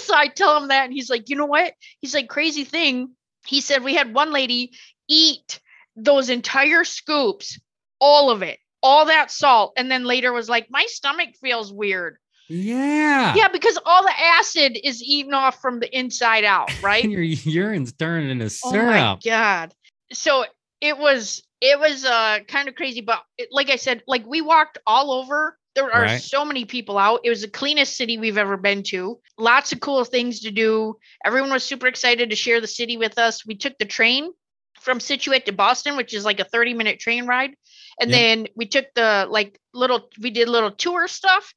so 0.01 0.15
I 0.15 0.27
tell 0.27 0.57
him 0.57 0.69
that, 0.69 0.85
and 0.85 0.93
he's 0.93 1.09
like, 1.09 1.29
"You 1.29 1.35
know 1.35 1.45
what?" 1.45 1.73
He's 1.99 2.13
like, 2.13 2.29
"Crazy 2.29 2.63
thing." 2.63 3.11
He 3.45 3.61
said 3.61 3.83
we 3.83 3.93
had 3.93 4.13
one 4.13 4.31
lady 4.31 4.71
eat 5.09 5.59
those 5.95 6.29
entire 6.29 6.83
scoops, 6.83 7.59
all 7.99 8.31
of 8.31 8.41
it, 8.41 8.59
all 8.81 9.05
that 9.07 9.29
salt, 9.29 9.73
and 9.77 9.91
then 9.91 10.05
later 10.05 10.31
was 10.31 10.47
like, 10.49 10.67
"My 10.69 10.85
stomach 10.87 11.35
feels 11.41 11.71
weird." 11.71 12.17
Yeah. 12.47 13.33
Yeah, 13.35 13.47
because 13.47 13.77
all 13.85 14.03
the 14.03 14.13
acid 14.17 14.77
is 14.83 15.01
eaten 15.01 15.33
off 15.33 15.61
from 15.61 15.79
the 15.79 15.97
inside 15.97 16.43
out, 16.43 16.73
right? 16.81 17.03
Your 17.03 17.21
urine's 17.21 17.93
turned 17.93 18.29
into 18.29 18.49
syrup. 18.49 18.85
Oh 18.85 18.91
my 18.91 19.17
god. 19.23 19.73
So 20.13 20.45
it 20.81 20.97
was 20.97 21.41
it 21.61 21.79
was 21.79 22.05
uh 22.05 22.39
kind 22.47 22.67
of 22.67 22.75
crazy, 22.75 23.01
but 23.01 23.21
it, 23.37 23.49
like 23.51 23.69
I 23.69 23.75
said, 23.77 24.03
like 24.07 24.25
we 24.25 24.41
walked 24.41 24.77
all 24.85 25.11
over. 25.11 25.57
There 25.73 25.91
are 25.91 26.03
Right. 26.03 26.21
so 26.21 26.45
many 26.45 26.63
people 26.63 26.97
out. 26.97 27.19
It 27.25 27.29
was 27.29 27.41
the 27.41 27.49
cleanest 27.49 27.97
city 27.97 28.17
we've 28.17 28.37
ever 28.37 28.55
been 28.55 28.81
to. 28.83 29.19
Lots 29.37 29.73
of 29.73 29.81
cool 29.81 30.05
things 30.05 30.39
to 30.41 30.51
do. 30.51 30.95
Everyone 31.25 31.51
was 31.51 31.65
super 31.65 31.87
excited 31.87 32.29
to 32.29 32.35
share 32.37 32.61
the 32.61 32.67
city 32.67 32.95
with 32.95 33.17
us. 33.17 33.45
We 33.45 33.55
took 33.57 33.77
the 33.77 33.83
train 33.85 34.31
from 34.79 35.01
Scituate 35.01 35.45
to 35.47 35.51
Boston, 35.51 35.97
which 35.97 36.13
is 36.13 36.23
like 36.23 36.39
a 36.39 36.45
30 36.45 36.75
minute 36.75 36.99
train 37.01 37.25
ride. 37.25 37.55
And 37.99 38.09
Yep. 38.09 38.19
then 38.19 38.47
we 38.55 38.67
took 38.67 38.85
the 38.95 39.27
like 39.29 39.59
little 39.73 40.09
we 40.21 40.29
did 40.29 40.47
little 40.47 40.71
tour 40.71 41.09
stuff. 41.09 41.53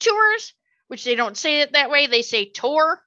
Tours, 0.00 0.54
which 0.88 1.04
they 1.04 1.14
don't 1.14 1.36
say 1.36 1.60
it 1.60 1.72
that 1.72 1.90
way. 1.90 2.06
They 2.08 2.22
say 2.22 2.46
tour. 2.46 3.00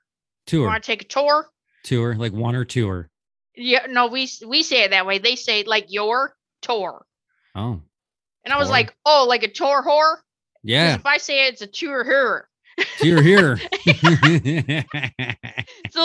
Tour. 0.47 0.67
want 0.67 0.83
to 0.83 0.87
take 0.87 1.01
a 1.01 1.05
tour? 1.05 1.47
Tour. 1.83 2.15
Like 2.15 2.31
one 2.33 2.55
or 2.55 2.63
tour. 2.65 3.09
Yeah, 3.55 3.85
no, 3.89 4.07
we 4.07 4.29
we 4.47 4.63
say 4.63 4.83
it 4.83 4.91
that 4.91 5.05
way. 5.05 5.19
They 5.19 5.35
say 5.35 5.63
like 5.63 5.85
your 5.89 6.35
tour, 6.61 7.05
Oh. 7.55 7.81
and 8.43 8.53
I 8.53 8.57
was 8.57 8.69
like, 8.69 8.95
oh, 9.05 9.25
like 9.27 9.43
a 9.43 9.47
tour 9.51 9.83
whore. 9.83 10.17
Yeah. 10.63 10.95
If 10.95 11.05
I 11.05 11.17
say 11.17 11.47
it's 11.47 11.61
a 11.61 11.67
tour 11.67 12.03
whore, 12.03 12.43
Tour 12.97 13.21
here. 13.21 13.57
so 13.57 13.63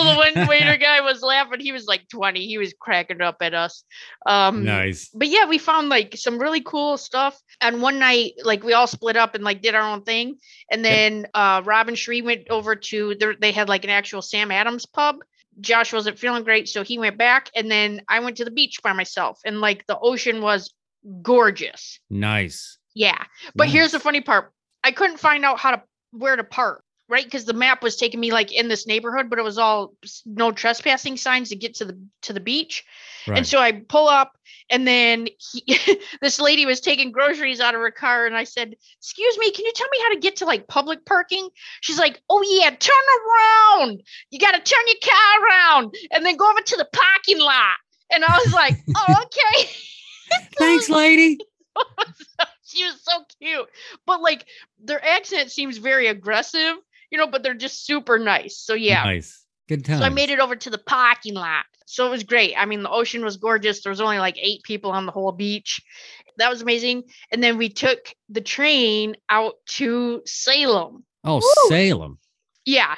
the 0.03 0.31
one 0.35 0.47
waiter 0.47 0.77
guy 0.77 1.01
was 1.01 1.21
laughing. 1.21 1.59
He 1.59 1.71
was 1.71 1.85
like 1.85 2.07
twenty. 2.09 2.45
He 2.45 2.57
was 2.57 2.73
cracking 2.79 3.21
up 3.21 3.37
at 3.41 3.53
us. 3.53 3.83
Um, 4.25 4.63
nice. 4.63 5.09
But 5.13 5.29
yeah, 5.29 5.45
we 5.45 5.57
found 5.57 5.89
like 5.89 6.15
some 6.17 6.39
really 6.39 6.61
cool 6.61 6.97
stuff. 6.97 7.39
And 7.61 7.81
one 7.81 7.99
night, 7.99 8.33
like 8.43 8.63
we 8.63 8.73
all 8.73 8.87
split 8.87 9.17
up 9.17 9.35
and 9.35 9.43
like 9.43 9.61
did 9.61 9.75
our 9.75 9.89
own 9.89 10.03
thing. 10.03 10.37
And 10.71 10.83
then 10.83 11.27
uh 11.33 11.61
and 11.65 11.97
Shree 11.97 12.21
went 12.21 12.49
over 12.49 12.75
to 12.75 13.15
their 13.15 13.35
they 13.35 13.51
had 13.51 13.69
like 13.69 13.83
an 13.83 13.89
actual 13.89 14.21
Sam 14.21 14.51
Adams 14.51 14.85
pub. 14.85 15.17
Josh 15.61 15.91
wasn't 15.91 16.19
feeling 16.19 16.43
great, 16.43 16.69
so 16.69 16.83
he 16.83 16.97
went 16.97 17.17
back. 17.17 17.49
And 17.55 17.69
then 17.69 18.01
I 18.07 18.19
went 18.19 18.37
to 18.37 18.45
the 18.45 18.51
beach 18.51 18.81
by 18.83 18.93
myself. 18.93 19.39
And 19.45 19.61
like 19.61 19.85
the 19.87 19.97
ocean 19.99 20.41
was 20.41 20.73
gorgeous. 21.21 21.99
Nice. 22.09 22.77
Yeah. 22.93 23.23
But 23.55 23.69
here's 23.69 23.91
the 23.91 23.99
funny 23.99 24.21
part. 24.21 24.51
I 24.83 24.91
couldn't 24.91 25.17
find 25.17 25.43
out 25.43 25.59
how 25.59 25.71
to 25.71 25.83
where 26.11 26.35
to 26.35 26.43
park, 26.43 26.83
right? 27.07 27.23
Because 27.23 27.45
the 27.45 27.53
map 27.53 27.83
was 27.83 27.95
taking 27.95 28.19
me 28.19 28.31
like 28.31 28.51
in 28.51 28.67
this 28.67 28.87
neighborhood, 28.87 29.29
but 29.29 29.39
it 29.39 29.43
was 29.43 29.57
all 29.57 29.93
no 30.25 30.51
trespassing 30.51 31.17
signs 31.17 31.49
to 31.49 31.55
get 31.55 31.75
to 31.75 31.85
the 31.85 31.99
to 32.23 32.33
the 32.33 32.39
beach. 32.39 32.83
Right. 33.27 33.37
And 33.37 33.47
so 33.47 33.59
I 33.59 33.71
pull 33.71 34.07
up 34.07 34.33
and 34.69 34.87
then 34.87 35.27
he, 35.37 35.77
this 36.21 36.39
lady 36.39 36.65
was 36.65 36.79
taking 36.79 37.11
groceries 37.11 37.59
out 37.59 37.75
of 37.75 37.81
her 37.81 37.91
car 37.91 38.25
and 38.25 38.35
I 38.35 38.43
said, 38.43 38.75
"Excuse 38.99 39.37
me, 39.37 39.51
can 39.51 39.65
you 39.65 39.71
tell 39.75 39.89
me 39.89 39.99
how 40.03 40.13
to 40.13 40.19
get 40.19 40.37
to 40.37 40.45
like 40.45 40.67
public 40.67 41.05
parking?" 41.05 41.49
She's 41.81 41.99
like, 41.99 42.21
"Oh 42.29 42.43
yeah, 42.47 42.69
turn 42.69 43.81
around. 43.81 44.01
You 44.29 44.39
got 44.39 44.51
to 44.51 44.61
turn 44.61 44.83
your 44.87 45.13
car 45.13 45.45
around 45.45 45.95
and 46.11 46.25
then 46.25 46.37
go 46.37 46.49
over 46.49 46.61
to 46.61 46.77
the 46.77 46.87
parking 46.93 47.39
lot." 47.39 47.77
And 48.11 48.23
I 48.23 48.37
was 48.37 48.53
like, 48.53 48.75
"Oh, 48.95 49.15
okay." 49.23 49.69
Thanks, 50.57 50.89
lady. 50.89 51.39
she 52.73 52.83
was 52.83 53.01
so 53.03 53.23
cute. 53.39 53.67
But 54.05 54.21
like 54.21 54.45
their 54.83 55.03
accent 55.03 55.51
seems 55.51 55.77
very 55.77 56.07
aggressive, 56.07 56.75
you 57.11 57.17
know, 57.17 57.27
but 57.27 57.43
they're 57.43 57.53
just 57.53 57.85
super 57.85 58.19
nice. 58.19 58.57
So 58.57 58.73
yeah. 58.73 59.03
Nice. 59.03 59.45
Good 59.67 59.85
time. 59.85 59.99
So 59.99 60.05
I 60.05 60.09
made 60.09 60.29
it 60.29 60.39
over 60.39 60.55
to 60.55 60.69
the 60.69 60.79
parking 60.79 61.35
lot. 61.35 61.65
So 61.85 62.05
it 62.05 62.11
was 62.11 62.23
great. 62.23 62.53
I 62.55 62.65
mean, 62.65 62.83
the 62.83 62.89
ocean 62.89 63.23
was 63.23 63.37
gorgeous. 63.37 63.81
There 63.81 63.89
was 63.89 64.01
only 64.01 64.19
like 64.19 64.37
eight 64.39 64.63
people 64.63 64.91
on 64.91 65.05
the 65.05 65.11
whole 65.11 65.31
beach. 65.31 65.81
That 66.37 66.49
was 66.49 66.61
amazing. 66.61 67.03
And 67.31 67.43
then 67.43 67.57
we 67.57 67.69
took 67.69 67.99
the 68.29 68.41
train 68.41 69.15
out 69.29 69.55
to 69.77 70.21
Salem. 70.25 71.03
Oh, 71.23 71.37
Woo! 71.37 71.69
Salem. 71.69 72.19
Yeah. 72.65 72.95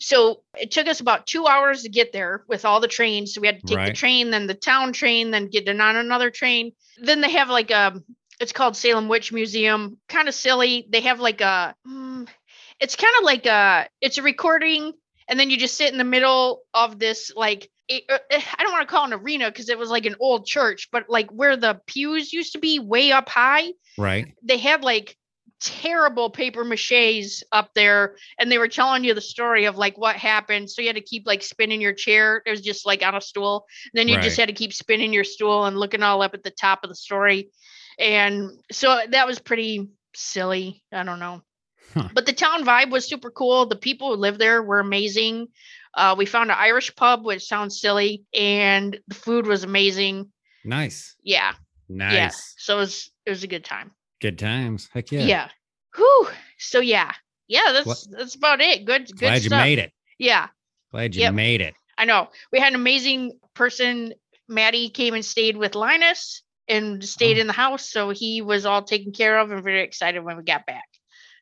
So 0.00 0.42
it 0.56 0.70
took 0.70 0.86
us 0.86 1.00
about 1.00 1.26
two 1.26 1.46
hours 1.46 1.82
to 1.82 1.88
get 1.88 2.12
there 2.12 2.44
with 2.48 2.64
all 2.64 2.80
the 2.80 2.88
trains. 2.88 3.34
So 3.34 3.40
we 3.40 3.46
had 3.46 3.60
to 3.60 3.66
take 3.66 3.86
the 3.86 3.92
train, 3.92 4.30
then 4.30 4.46
the 4.46 4.54
town 4.54 4.92
train, 4.92 5.30
then 5.30 5.48
get 5.48 5.68
on 5.68 5.96
another 5.96 6.30
train. 6.30 6.72
Then 6.98 7.20
they 7.20 7.30
have 7.32 7.48
like 7.48 7.70
a, 7.70 8.00
it's 8.40 8.52
called 8.52 8.76
Salem 8.76 9.08
Witch 9.08 9.32
Museum. 9.32 9.98
Kind 10.08 10.28
of 10.28 10.34
silly. 10.34 10.86
They 10.90 11.00
have 11.02 11.20
like 11.20 11.40
a, 11.40 11.74
mm, 11.86 12.28
it's 12.80 12.96
kind 12.96 13.14
of 13.18 13.24
like 13.24 13.46
a, 13.46 13.88
it's 14.00 14.18
a 14.18 14.22
recording, 14.22 14.92
and 15.28 15.38
then 15.38 15.50
you 15.50 15.56
just 15.56 15.76
sit 15.76 15.90
in 15.92 15.98
the 15.98 16.04
middle 16.04 16.62
of 16.74 16.98
this 16.98 17.32
like. 17.34 17.68
it- 17.88 18.04
uh, 18.08 18.18
eh, 18.30 18.40
I 18.58 18.62
don't 18.62 18.72
want 18.72 18.86
to 18.88 18.92
call 18.92 19.04
it 19.04 19.14
an 19.14 19.20
arena 19.20 19.50
because 19.50 19.68
it 19.68 19.78
was 19.78 19.90
like 19.90 20.06
an 20.06 20.16
old 20.20 20.46
church, 20.46 20.88
but 20.92 21.08
like 21.08 21.30
where 21.30 21.56
the 21.56 21.80
pews 21.86 22.32
used 22.32 22.52
to 22.52 22.58
be, 22.58 22.78
way 22.78 23.12
up 23.12 23.28
high 23.28 23.72
Right. 23.96 24.34
they 24.42 24.58
had 24.58 24.84
like 24.84 25.16
terrible 25.60 26.30
paper 26.30 26.64
maches 26.64 27.42
up 27.50 27.70
there 27.74 28.14
and 28.38 28.50
they 28.52 28.58
were 28.58 28.68
telling 28.68 29.02
you 29.02 29.12
the 29.14 29.20
story 29.20 29.64
of 29.64 29.76
like 29.76 29.98
what 29.98 30.14
happened 30.14 30.70
so 30.70 30.80
you 30.82 30.86
had 30.88 30.94
to 30.94 31.02
keep 31.02 31.26
like 31.26 31.42
spinning 31.42 31.80
your 31.80 31.92
chair 31.92 32.42
it 32.46 32.50
was 32.50 32.60
just 32.60 32.86
like 32.86 33.02
on 33.04 33.16
a 33.16 33.20
stool 33.20 33.66
then 33.92 34.06
you 34.06 34.14
just 34.22 34.36
had 34.36 34.48
to 34.48 34.54
keep 34.54 34.72
spinning 34.72 35.12
your 35.12 35.24
stool 35.24 35.64
and 35.64 35.76
looking 35.76 36.02
all 36.02 36.22
up 36.22 36.32
at 36.34 36.44
the 36.44 36.50
top 36.52 36.84
of 36.84 36.90
the 36.90 36.94
story 36.94 37.50
and 37.98 38.50
so 38.70 39.00
that 39.10 39.26
was 39.26 39.38
pretty 39.38 39.88
silly 40.14 40.82
i 40.92 41.02
don't 41.02 41.18
know 41.20 41.42
Huh. 41.94 42.08
but 42.12 42.26
the 42.26 42.34
town 42.34 42.64
vibe 42.66 42.90
was 42.90 43.06
super 43.06 43.30
cool 43.30 43.64
the 43.64 43.74
people 43.76 44.08
who 44.14 44.20
lived 44.20 44.38
there 44.38 44.62
were 44.62 44.78
amazing 44.78 45.48
uh, 45.94 46.14
we 46.18 46.26
found 46.26 46.50
an 46.50 46.56
irish 46.58 46.94
pub 46.94 47.24
which 47.24 47.46
sounds 47.46 47.80
silly 47.80 48.24
and 48.34 48.98
the 49.08 49.14
food 49.14 49.46
was 49.46 49.64
amazing 49.64 50.30
Nice. 50.66 51.16
yeah 51.22 51.54
Nice. 51.88 52.12
yeah 52.12 52.30
so 52.58 52.76
it 52.76 52.80
was 52.80 53.10
it 53.24 53.30
was 53.30 53.42
a 53.42 53.46
good 53.48 53.64
time 53.64 53.92
Good 54.20 54.36
times. 54.36 54.88
Heck 54.92 55.12
yeah. 55.12 55.20
yeah. 55.20 55.48
Whew. 55.94 56.26
So 56.58 56.80
yeah. 56.80 57.12
Yeah, 57.46 57.70
that's 57.72 57.86
What- 57.86 58.04
that's 58.10 58.34
about 58.34 58.60
it. 58.60 58.84
Good 58.84 59.06
good 59.06 59.18
Glad 59.20 59.44
you 59.44 59.50
made 59.50 59.78
it. 59.78 59.92
Yeah, 60.18 60.48
Glad 60.90 61.14
you 61.14 61.22
Yep. 61.22 61.34
made 61.34 61.60
it. 61.60 61.74
I 61.96 62.04
know. 62.04 62.28
We 62.50 62.58
had 62.58 62.70
an 62.72 62.80
amazing 62.80 63.38
person. 63.54 64.12
Maddie 64.48 64.88
came 64.90 65.14
and 65.14 65.24
stayed 65.24 65.56
with 65.56 65.76
Linus 65.76 66.42
and 66.68 67.04
stayed 67.04 67.38
Oh. 67.38 67.40
in 67.40 67.46
the 67.46 67.52
house. 67.52 67.90
So 67.90 68.10
he 68.10 68.42
was 68.42 68.66
all 68.66 68.82
taken 68.82 69.12
care 69.12 69.38
of 69.38 69.50
and 69.50 69.62
very 69.62 69.82
excited 69.82 70.20
when 70.24 70.36
we 70.36 70.42
got 70.42 70.66
back. 70.66 70.88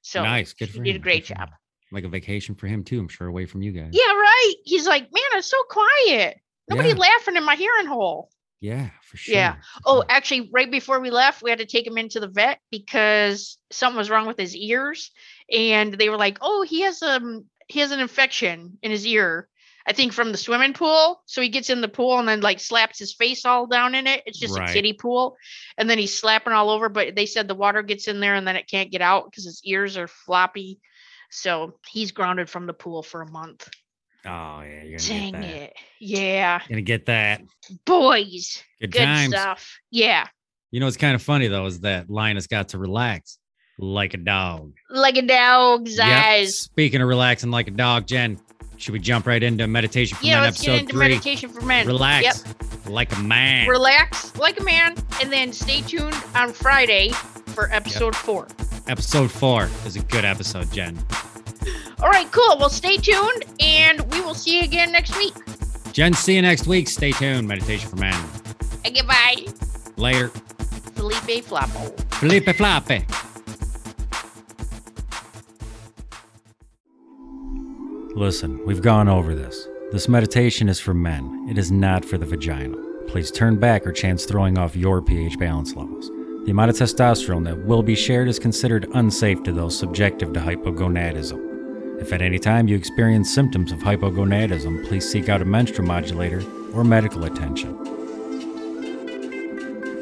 So 0.03 0.23
nice. 0.23 0.53
Good 0.53 0.69
he 0.69 0.79
for 0.79 0.85
did 0.85 0.97
a 0.97 1.01
great 1.01 1.27
Good 1.27 1.35
job. 1.37 1.51
Like 1.93 2.05
a 2.05 2.09
vacation 2.09 2.55
for 2.55 2.67
him 2.67 2.83
too. 2.85 2.99
I'm 2.99 3.09
sure 3.09 3.27
away 3.29 3.47
from 3.47 3.63
you 3.63 3.73
guys. 3.73 3.91
Yeah, 3.93 4.13
right. 4.13 4.55
He's 4.65 4.87
like, 4.87 5.03
man, 5.03 5.23
it's 5.35 5.49
so 5.51 5.63
quiet. 5.69 6.39
Nobody 6.69 6.91
Yeah. 6.91 6.95
laughing 6.97 7.37
in 7.37 7.45
my 7.45 7.55
hearing 7.55 7.87
hole. 7.87 8.29
Yeah, 8.61 8.89
for 9.03 9.17
sure. 9.19 9.35
Yeah. 9.35 9.57
Oh, 9.85 10.03
actually, 10.09 10.49
right 10.53 10.71
before 10.71 10.99
we 10.99 11.11
left, 11.11 11.43
we 11.43 11.51
had 11.51 11.59
to 11.61 11.67
take 11.67 11.87
him 11.87 11.99
into 11.99 12.19
the 12.21 12.27
vet 12.29 12.59
because 12.71 13.59
something 13.71 13.99
was 13.99 14.11
wrong 14.11 14.27
with 14.27 14.39
his 14.39 14.57
ears, 14.57 15.11
and 15.53 15.93
they 15.95 16.09
were 16.09 16.17
like, 16.17 16.39
"Oh, 16.41 16.63
he 16.63 16.81
has 16.81 17.03
um 17.03 17.45
he 17.69 17.81
has 17.81 17.91
an 17.93 18.01
infection 18.01 18.79
in 18.83 18.91
his 18.91 19.07
ear." 19.07 19.49
I 19.89 19.93
think 19.93 20.13
from 20.13 20.33
the 20.33 20.39
swimming 20.39 20.73
pool. 20.73 21.23
So 21.27 21.41
he 21.41 21.49
gets 21.49 21.71
in 21.71 21.81
the 21.81 21.89
pool 21.89 22.19
and 22.19 22.27
then 22.27 22.41
like 22.41 22.59
slaps 22.59 22.99
his 22.99 23.15
face 23.15 23.45
all 23.45 23.67
down 23.67 23.95
in 23.95 24.07
it. 24.07 24.23
It's 24.27 24.39
just 24.39 24.59
Right. 24.59 24.69
a 24.71 24.73
kiddie 24.73 24.95
pool, 24.95 25.37
and 25.79 25.89
then 25.89 25.97
he's 25.99 26.19
slapping 26.19 26.53
all 26.53 26.71
over. 26.71 26.89
But 26.89 27.15
they 27.15 27.27
said 27.27 27.47
the 27.47 27.55
water 27.55 27.83
gets 27.83 28.09
in 28.09 28.19
there 28.21 28.35
and 28.35 28.47
then 28.47 28.57
it 28.57 28.69
can't 28.69 28.91
get 28.91 29.01
out 29.03 29.27
because 29.31 29.45
his 29.45 29.61
ears 29.65 29.97
are 29.97 30.09
floppy. 30.09 30.81
So 31.31 31.79
he's 31.89 32.13
grounded 32.13 32.49
from 32.51 32.67
the 32.67 32.73
pool 32.73 33.03
for 33.03 33.23
a 33.23 33.31
month. 33.31 33.69
Oh 34.25 34.61
yeah, 34.63 34.83
you're 34.83 34.99
Dang 34.99 35.33
get 35.33 35.41
that. 35.41 35.45
it! 35.45 35.73
Yeah, 36.01 36.61
Gonna 36.69 36.83
get 36.83 37.07
that. 37.07 37.43
boys, 37.85 38.63
Good, 38.81 38.91
good 38.93 39.05
times. 39.05 39.35
stuff. 39.35 39.79
Yeah, 39.91 40.27
You 40.73 40.81
know 40.81 40.87
what's 40.87 40.97
kind 40.97 41.15
of 41.15 41.23
funny 41.23 41.47
though 41.49 41.67
is 41.67 41.81
that 41.81 42.11
Linus 42.11 42.47
got 42.49 42.71
to 42.71 42.79
relax 42.79 43.39
like 43.79 44.15
a 44.15 44.19
dog. 44.19 44.73
like 44.91 45.17
a 45.17 45.23
dog's 45.23 45.97
Yep. 45.97 46.07
eyes. 46.09 46.59
Speaking 46.59 47.01
of 47.03 47.09
relaxing 47.09 47.51
like 47.51 47.69
a 47.69 47.73
dog, 47.73 48.07
Jen, 48.09 48.41
should 48.77 48.93
we 48.93 48.99
jump 48.99 49.27
right 49.27 49.43
into 49.43 49.67
meditation 49.67 50.17
for 50.19 50.25
Yeah, 50.25 50.35
men 50.37 50.43
let's 50.45 50.59
episode 50.59 50.73
get 50.73 50.81
into 50.81 50.93
three? 50.93 50.99
meditation 51.09 51.49
for 51.51 51.61
men. 51.63 51.87
Relax 51.87 52.45
Yep. 52.47 52.89
like 52.89 53.17
a 53.17 53.21
man. 53.21 53.69
Relax 53.69 54.37
like 54.37 54.61
a 54.61 54.65
man, 54.65 54.95
and 55.21 55.33
then 55.33 55.53
stay 55.53 55.81
tuned 55.83 56.15
on 56.35 56.53
Friday 56.53 57.11
for 57.55 57.73
episode 57.73 58.15
four. 58.15 58.49
episode 58.89 59.31
four 59.31 59.69
is 59.87 59.97
a 59.97 60.01
good 60.01 60.25
episode, 60.25 60.71
Jen. 60.73 60.99
All 62.03 62.11
right, 62.11 62.31
cool. 62.31 62.57
Well, 62.59 62.69
stay 62.71 62.99
tuned, 62.99 63.45
and 63.61 64.01
we 64.13 64.21
will 64.21 64.35
see 64.35 64.59
you 64.59 64.63
again 64.65 64.93
next 64.93 65.17
week. 65.17 65.35
Jen, 65.93 66.13
see 66.13 66.37
you 66.37 66.43
next 66.43 66.67
week. 66.67 66.89
Stay 66.89 67.11
tuned. 67.13 67.49
Meditation 67.49 67.89
for 67.89 67.97
men. 67.97 68.15
And 68.85 68.95
goodbye, 68.95 69.47
Later. 69.97 70.29
Felipe 70.95 71.43
Floppo. 71.45 71.99
Felipe 72.15 72.55
Flape. 72.55 73.03
Listen, 78.17 78.65
we've 78.65 78.81
gone 78.81 79.11
over 79.11 79.35
this. 79.35 79.69
This 79.93 80.09
meditation 80.09 80.71
is 80.71 80.81
for 80.81 80.95
men. 80.95 81.49
It 81.51 81.59
is 81.59 81.71
not 81.71 82.03
for 82.03 82.17
the 82.17 82.25
vagina. 82.25 82.75
Please 83.09 83.31
turn 83.31 83.57
back 83.57 83.87
or 83.87 83.93
chance 83.93 84.25
throwing 84.25 84.57
off 84.57 84.75
your 84.75 85.03
pH 85.03 85.39
balance 85.39 85.77
levels. 85.77 86.09
The 86.47 86.51
amount 86.51 86.71
of 86.71 86.77
testosterone 86.77 87.45
that 87.45 87.67
will 87.67 87.83
be 87.83 87.95
shared 87.95 88.29
is 88.29 88.39
considered 88.39 88.89
unsafe 88.95 89.43
to 89.43 89.53
those 89.53 89.79
subjective 89.79 90.33
to 90.33 90.41
hypogonadism. 90.41 92.01
If 92.01 92.11
at 92.15 92.23
any 92.23 92.39
time 92.39 92.69
you 92.69 92.77
experience 92.77 93.31
symptoms 93.31 93.71
of 93.71 93.81
hypogonadism, 93.81 94.89
please 94.89 95.07
seek 95.07 95.29
out 95.29 95.43
a 95.43 95.45
menstrual 95.45 95.87
modulator 95.87 96.43
or 96.73 96.85
medical 96.85 97.25
attention. 97.25 97.77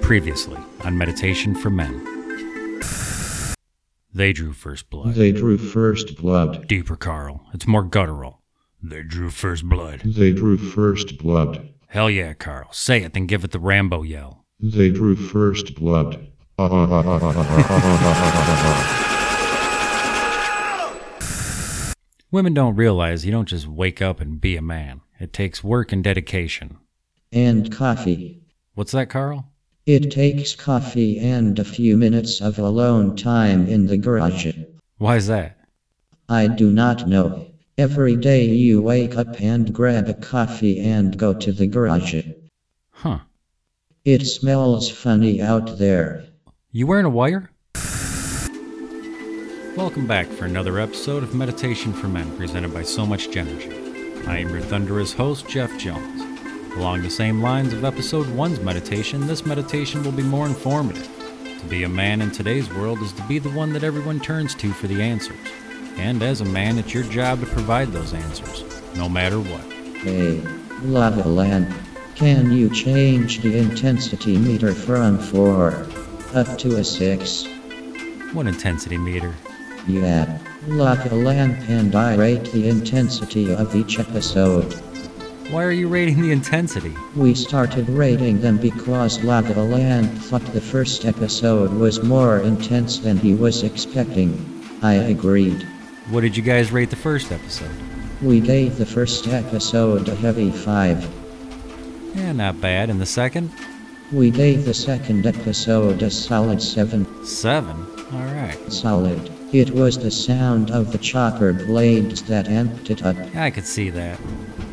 Previously 0.03 0.61
on 0.85 0.97
Meditation 0.97 1.57
for 1.57 1.71
Men. 1.71 2.14
They 4.15 4.33
drew 4.33 4.53
first 4.53 4.91
blood. 4.91 5.15
They 5.15 5.33
drew 5.33 5.59
first 5.59 6.17
blood. 6.17 6.69
Deeper, 6.69 6.95
Carl. 6.97 7.45
It's 7.53 7.67
more 7.67 7.83
guttural. 7.83 8.41
They 8.83 9.03
drew 9.03 9.31
first 9.31 9.65
blood. 9.69 10.03
They 10.05 10.31
drew 10.33 10.57
first 10.57 11.19
blood. 11.19 11.71
Hell 11.89 12.09
yeah, 12.11 12.33
Carl. 12.35 12.69
Say 12.73 13.03
it, 13.03 13.13
then 13.13 13.27
give 13.27 13.43
it 13.45 13.51
the 13.51 13.59
Rambo 13.59 14.03
yell. 14.03 14.45
They 14.61 14.91
drew 14.91 15.17
first 15.17 15.75
blood. 15.75 16.29
Women 22.31 22.53
don't 22.55 22.75
realize 22.77 23.25
you 23.25 23.31
don't 23.33 23.49
just 23.49 23.67
wake 23.69 24.03
up 24.03 24.21
and 24.21 24.41
be 24.41 24.57
a 24.57 24.63
man. 24.63 25.01
It 25.21 25.33
takes 25.33 25.63
work 25.63 25.93
and 25.93 26.03
dedication. 26.03 26.79
and 27.33 27.71
coffee. 27.73 28.43
What's 28.75 28.93
that, 28.93 29.09
Carl? 29.09 29.53
It 29.87 30.11
takes 30.11 30.55
coffee 30.55 31.19
and 31.19 31.59
a 31.59 31.65
few 31.65 31.99
minutes 31.99 32.41
of 32.41 32.59
alone 32.59 33.17
time 33.17 33.67
in 33.67 33.87
the 33.87 33.99
garage. 33.99 34.57
Why 34.97 35.17
is 35.17 35.27
that? 35.27 35.59
I 36.27 36.47
do 36.47 36.71
not 36.71 37.07
know. 37.07 37.49
Every 37.77 38.17
day 38.17 38.47
you 38.47 38.81
wake 38.81 39.15
up 39.19 39.43
and 39.43 39.75
grab 39.75 40.09
a 40.09 40.15
coffee 40.15 40.81
and 40.81 41.19
go 41.19 41.35
to 41.35 41.53
the 41.53 41.67
garage. 41.67 42.27
Huh. 42.93 43.19
It 44.07 44.25
smells 44.25 44.91
funny 44.91 45.43
out 45.43 45.77
there. 45.77 46.25
You 46.73 46.87
wearing 46.87 47.05
a 47.05 47.11
wire? 47.11 47.51
Welcome 49.77 50.07
back 50.07 50.29
for 50.29 50.47
another 50.47 50.81
episode 50.81 51.23
of 51.23 51.35
Meditation 51.35 51.93
for 51.93 52.09
Men 52.09 52.35
presented 52.39 52.73
by 52.73 52.85
So 52.85 53.05
Much 53.05 53.29
Genergy. 53.29 54.27
I 54.27 54.39
am 54.39 54.49
your 54.49 54.63
thunderous 54.63 55.13
host, 55.13 55.47
Jeff 55.47 55.77
Jones. 55.79 56.24
Along 56.77 57.03
the 57.03 57.11
same 57.11 57.41
lines 57.41 57.73
of 57.73 57.85
episode 57.85 58.27
1's 58.27 58.59
meditation, 58.59 59.29
this 59.29 59.47
meditation 59.47 60.03
will 60.03 60.13
be 60.13 60.25
more 60.25 60.47
informative. 60.47 61.09
To 61.61 61.67
be 61.67 61.85
a 61.85 61.89
man 61.89 62.21
in 62.21 62.33
today's 62.33 62.69
world 62.75 63.01
is 63.01 63.13
to 63.13 63.23
be 63.23 63.39
the 63.39 63.51
one 63.51 63.73
that 63.75 63.85
everyone 63.85 64.19
turns 64.19 64.57
to 64.57 64.73
for 64.73 64.89
the 64.89 65.01
answers. 65.01 65.39
And 65.97 66.21
as 66.21 66.41
a 66.41 66.45
man, 66.45 66.77
it's 66.79 66.93
your 66.93 67.05
job 67.05 67.39
to 67.41 67.47
provide 67.47 67.93
those 67.93 68.13
answers, 68.13 68.65
no 68.97 69.09
matter 69.09 69.39
what. 69.39 69.61
Hey, 70.03 70.43
Lava. 70.83 71.23
Can 72.17 72.53
you 72.53 72.69
change 72.71 73.41
the 73.41 73.57
intensity 73.57 74.37
meter 74.37 74.75
from 74.75 75.19
4 75.19 75.87
up 76.35 76.59
to 76.59 76.77
a 76.77 76.85
6? 76.85 77.45
What 78.33 78.49
intensity 78.49 78.99
meter? 78.99 79.33
Yeah. 79.87 80.41
Lava 80.67 81.15
Lamp 81.15 81.69
and 81.69 81.95
I 81.95 82.17
rate 82.17 82.51
the 82.51 82.69
intensity 82.69 83.55
of 83.55 83.77
each 83.77 84.01
episode. 84.01 84.75
Why 85.51 85.63
are 85.65 85.71
you 85.73 85.89
rating 85.89 86.21
the 86.21 86.33
intensity? 86.33 86.95
We 87.15 87.35
started 87.35 87.89
rating 87.89 88.41
them 88.41 88.57
because 88.57 89.23
Lava 89.23 89.63
Lamp 89.63 90.11
thought 90.13 90.45
the 90.53 90.61
first 90.61 91.05
episode 91.05 91.71
was 91.73 92.03
more 92.03 92.39
intense 92.41 92.99
than 92.99 93.19
he 93.19 93.35
was 93.35 93.63
expecting. 93.63 94.33
I 94.83 94.95
agreed. 94.95 95.63
What 96.11 96.23
did 96.23 96.37
you 96.37 96.43
guys 96.43 96.73
rate 96.73 96.91
the 96.91 96.97
first 96.97 97.31
episode? 97.31 97.71
We 98.23 98.41
gave 98.41 98.79
the 98.79 98.87
first 98.87 99.29
episode 99.29 100.09
a 100.09 100.15
heavy 100.15 100.51
5. 100.51 102.15
Yeah, 102.15 102.33
not 102.33 102.61
bad. 102.61 102.91
And 102.91 103.01
the 103.01 103.07
second? 103.07 103.51
We 104.13 104.31
gave 104.31 104.65
the 104.65 104.75
second 104.75 105.27
episode 105.27 106.03
a 106.03 106.11
solid 106.11 106.63
7. 106.63 107.25
Seven. 107.25 107.77
All 108.13 108.35
right. 108.35 108.59
Solid. 108.73 109.31
It 109.53 109.71
was 109.71 109.99
the 109.99 110.11
sound 110.11 110.71
of 110.71 110.91
the 110.91 110.99
chopper 110.99 111.53
blades 111.53 112.23
that 112.23 112.47
amped 112.47 112.91
it 112.91 113.05
up. 113.05 113.17
I 113.37 113.51
could 113.51 113.67
see 113.67 113.91
that. 113.91 114.19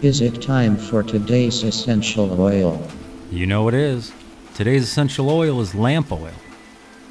Is 0.01 0.19
it 0.19 0.41
time 0.41 0.77
for 0.77 1.03
today's 1.03 1.61
essential 1.61 2.41
oil? 2.41 2.81
You 3.29 3.45
know 3.45 3.67
it 3.67 3.75
is. 3.75 4.11
Today's 4.55 4.85
essential 4.85 5.29
oil 5.29 5.61
is 5.61 5.75
lamp 5.75 6.11
oil. 6.11 6.33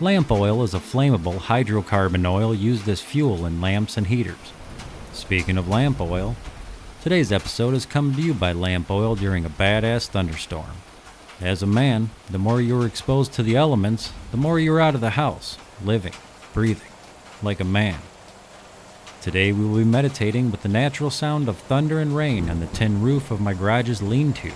Lamp 0.01 0.33
oil 0.33 0.65
is 0.65 0.75
a 0.75 0.81
flammable 0.81 1.39
hydrocarbon 1.39 2.29
oil 2.29 2.53
used 2.53 2.89
as 2.89 3.01
fuel 3.01 3.47
in 3.47 3.61
lamps 3.61 3.97
and 3.97 4.09
heaters. 4.09 4.53
Speaking 5.13 5.57
of 5.57 5.69
lamp 5.69 6.01
oil, 6.01 6.35
today's 7.01 7.31
episode 7.31 7.75
has 7.75 7.87
come 7.87 8.13
to 8.17 8.21
you 8.21 8.35
by 8.35 8.53
lamp 8.53 8.91
oil 8.91 9.15
during 9.15 9.45
a 9.45 9.51
badass 9.51 10.09
thunderstorm. 10.09 10.79
As 11.41 11.63
a 11.63 11.69
man, 11.69 12.11
the 12.29 12.39
more 12.39 12.61
you're 12.61 12.89
exposed 12.89 13.33
to 13.35 13.45
the 13.45 13.55
elements, 13.55 14.13
the 14.33 14.37
more 14.37 14.59
you're 14.59 14.81
out 14.81 14.97
of 14.97 15.01
the 15.01 15.11
house, 15.11 15.59
living, 15.85 16.15
breathing, 16.53 16.91
like 17.41 17.61
a 17.61 17.65
man. 17.65 18.01
Today 19.21 19.53
we 19.53 19.67
will 19.67 19.77
be 19.77 19.85
meditating 19.85 20.51
with 20.51 20.63
the 20.63 20.69
natural 20.71 21.11
sound 21.11 21.47
of 21.47 21.59
thunder 21.59 21.99
and 21.99 22.17
rain 22.17 22.49
on 22.49 22.61
the 22.61 22.67
tin 22.69 23.03
roof 23.03 23.31
of 23.31 23.39
my 23.39 23.53
garage's 23.53 24.01
lean 24.01 24.33
to, 24.33 24.51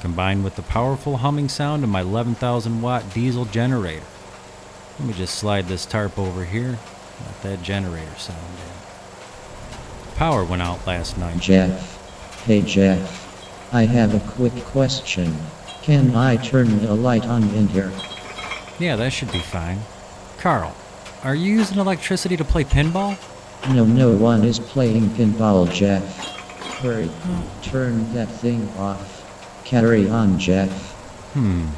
combined 0.00 0.44
with 0.44 0.54
the 0.54 0.62
powerful 0.62 1.16
humming 1.16 1.48
sound 1.48 1.82
of 1.82 1.90
my 1.90 2.02
11,000 2.02 2.80
watt 2.80 3.12
diesel 3.12 3.44
generator. 3.44 4.04
Let 5.00 5.08
me 5.08 5.14
just 5.14 5.34
slide 5.34 5.66
this 5.66 5.84
tarp 5.84 6.16
over 6.16 6.44
here, 6.44 6.78
let 7.26 7.42
that 7.42 7.62
generator 7.64 8.14
sound 8.16 8.38
in. 8.38 10.14
Power 10.14 10.44
went 10.44 10.62
out 10.62 10.86
last 10.86 11.18
night. 11.18 11.40
Jeff. 11.40 12.44
Hey 12.44 12.62
Jeff. 12.62 13.74
I 13.74 13.84
have 13.84 14.14
a 14.14 14.30
quick 14.30 14.54
question. 14.66 15.34
Can 15.82 16.14
I 16.14 16.36
turn 16.36 16.78
the 16.78 16.94
light 16.94 17.26
on 17.26 17.42
in 17.42 17.66
here? 17.66 17.90
Yeah, 18.78 18.94
that 18.94 19.12
should 19.12 19.32
be 19.32 19.40
fine. 19.40 19.80
Carl, 20.38 20.72
are 21.24 21.34
you 21.34 21.54
using 21.54 21.78
electricity 21.78 22.36
to 22.36 22.44
play 22.44 22.62
pinball? 22.62 23.18
No, 23.70 23.86
no 23.86 24.12
one 24.12 24.44
is 24.44 24.58
playing 24.58 25.08
pinball, 25.10 25.72
Jeff. 25.72 26.18
Hurry. 26.80 27.10
Turn 27.62 28.12
that 28.12 28.28
thing 28.28 28.68
off. 28.76 29.62
Carry 29.64 30.06
on, 30.06 30.38
Jeff. 30.38 30.92
Hmm. 31.32 31.68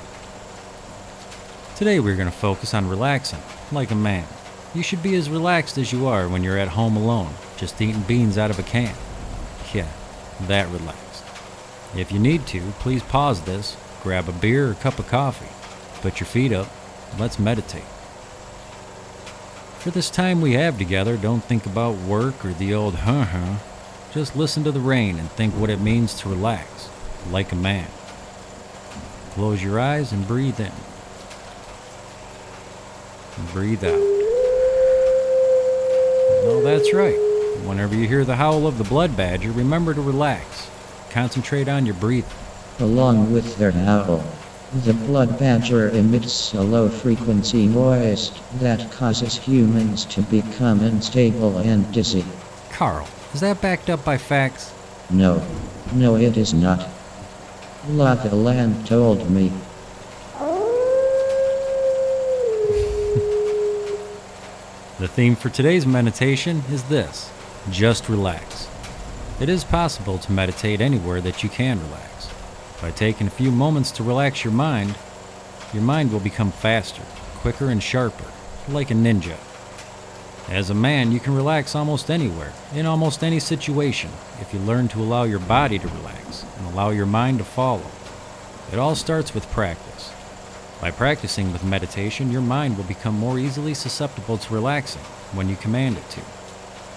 Today 1.76 2.00
we're 2.00 2.16
going 2.16 2.28
to 2.28 2.37
focus 2.37 2.75
on 2.75 2.88
relaxing, 2.88 3.38
like 3.71 3.93
a 3.93 3.95
man. 3.95 4.26
You 4.75 4.83
should 4.83 5.00
be 5.00 5.14
as 5.14 5.31
relaxed 5.31 5.78
as 5.78 5.93
you 5.93 6.09
are 6.09 6.28
when 6.28 6.43
you're 6.43 6.59
at 6.59 6.69
home 6.69 6.97
alone, 6.97 7.33
just 7.57 7.81
eating 7.81 8.02
beans 8.02 8.37
out 8.37 8.50
of 8.50 8.59
a 8.59 8.64
can. 8.64 8.95
Yeah, 9.73 9.88
that 10.49 10.69
relaxed. 10.71 11.25
If 11.95 12.11
you 12.11 12.19
need 12.19 12.49
to, 12.49 12.62
please 12.81 13.05
pause 13.05 13.43
this, 13.43 13.76
grab 14.02 14.28
a 14.28 14.33
beer 14.33 14.71
or 14.71 14.75
cup 14.75 14.99
of 14.99 15.07
coffee, 15.07 15.47
put 16.02 16.19
your 16.19 16.26
feet 16.26 16.52
up, 16.52 16.69
let's 17.16 17.38
meditate. 17.38 17.85
For 19.87 19.93
this 19.93 20.11
time 20.11 20.40
we 20.40 20.55
have 20.55 20.78
together, 20.78 21.16
don't 21.16 21.44
think 21.44 21.64
about 21.64 21.94
work 21.94 22.44
or 22.44 22.53
the 22.53 22.75
old 22.75 22.96
huh 22.96 23.22
huh. 23.22 23.59
Just 24.12 24.35
listen 24.35 24.64
to 24.64 24.72
the 24.72 24.81
rain 24.81 25.16
and 25.16 25.31
think 25.31 25.55
what 25.55 25.70
it 25.70 25.81
means 25.81 26.12
to 26.14 26.29
relax, 26.29 26.90
like 27.31 27.53
a 27.53 27.55
man. 27.55 27.87
Close 29.31 29.62
your 29.62 29.79
eyes 29.79 30.11
and 30.11 30.27
breathe 30.27 30.59
in. 30.59 30.72
And 33.37 33.49
breathe 33.53 33.85
out. 33.85 33.92
Oh, 36.42 36.62
that's 36.64 36.92
right. 36.92 37.14
Whenever 37.64 37.94
you 37.94 38.09
hear 38.09 38.25
the 38.25 38.35
howl 38.35 38.66
of 38.66 38.79
the 38.79 38.85
blood 38.85 39.16
badger, 39.16 39.53
remember 39.53 39.94
to 39.94 40.01
relax. 40.01 40.68
Concentrate 41.11 41.68
on 41.68 41.87
your 41.87 41.94
breathing. 41.94 42.37
Along 42.81 43.33
with 43.33 43.57
their 43.57 43.70
howl, 43.70 44.25
the 44.84 44.94
blood 44.94 45.38
badger 45.38 45.88
emits 45.90 46.52
a 46.52 46.60
low 46.60 46.88
frequency 46.88 47.66
noise 47.66 48.30
that 48.54 48.90
causes 48.90 49.36
humans 49.36 50.04
to 50.04 50.22
become 50.22 50.80
unstable 50.80 51.58
and 51.58 51.90
dizzy. 51.92 52.24
Carl, 52.70 53.08
is 53.32 53.40
that 53.40 53.60
backed 53.60 53.88
up 53.88 54.04
by 54.04 54.18
facts? 54.18 54.72
No, 55.08 55.42
no, 55.94 56.16
it 56.16 56.36
is 56.36 56.52
not. 56.52 56.86
Lava 57.88 58.34
Lamp 58.34 58.86
told 58.86 59.30
me. 59.30 59.52
The 64.98 65.08
theme 65.08 65.36
for 65.36 65.50
today's 65.50 65.86
meditation 65.86 66.62
is 66.70 66.82
this 66.84 67.30
just 67.70 68.08
relax. 68.08 68.66
It 69.38 69.50
is 69.50 69.62
possible 69.62 70.16
to 70.16 70.32
meditate 70.32 70.80
anywhere 70.80 71.20
that 71.20 71.42
you 71.42 71.50
can 71.50 71.78
relax. 71.82 72.30
By 72.87 72.92
taking 72.92 73.27
a 73.27 73.31
few 73.31 73.51
moments 73.51 73.90
to 73.90 74.05
relax 74.05 74.44
your 74.44 74.53
mind, 74.53 74.94
your 75.75 75.83
mind 75.83 76.12
will 76.12 76.20
become 76.20 76.53
faster, 76.53 77.03
quicker, 77.35 77.68
and 77.68 77.83
sharper, 77.83 78.31
like 78.68 78.92
a 78.92 78.94
ninja. 78.94 79.37
As 80.49 80.70
a 80.70 80.75
man, 80.75 81.11
you 81.11 81.18
can 81.18 81.35
relax 81.35 81.75
almost 81.75 82.12
anywhere, 82.12 82.53
in 82.72 82.87
almost 82.87 83.25
any 83.25 83.40
situation, 83.40 84.11
if 84.40 84.55
you 84.55 84.61
learn 84.61 84.87
to 84.87 85.01
allow 85.01 85.25
your 85.25 85.40
body 85.40 85.81
to 85.81 85.88
relax 85.88 86.44
and 86.59 86.68
allow 86.68 86.90
your 86.90 87.07
mind 87.07 87.38
to 87.38 87.44
follow. 87.44 87.90
It 88.72 88.79
all 88.79 88.94
starts 88.94 89.35
with 89.35 89.51
practice. 89.51 90.12
By 90.81 90.92
practicing 90.92 91.53
with 91.53 91.64
meditation, 91.64 92.31
your 92.31 92.40
mind 92.40 92.77
will 92.77 92.85
become 92.85 93.18
more 93.18 93.40
easily 93.40 93.75
susceptible 93.75 94.38
to 94.38 94.55
relaxing 94.55 95.03
when 95.35 95.49
you 95.49 95.57
command 95.57 95.99
it 95.99 96.09
to. 96.11 96.20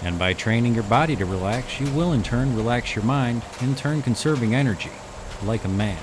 And 0.04 0.20
by 0.20 0.34
training 0.34 0.76
your 0.76 0.84
body 0.84 1.16
to 1.16 1.26
relax, 1.26 1.80
you 1.80 1.90
will 1.94 2.14
in 2.14 2.22
turn 2.22 2.56
relax 2.56 2.96
your 2.96 3.06
mind, 3.06 3.42
in 3.60 3.74
turn 3.74 4.04
conserving 4.04 4.54
energy, 4.54 4.92
like 5.44 5.64
a 5.64 5.70
man. 5.70 6.02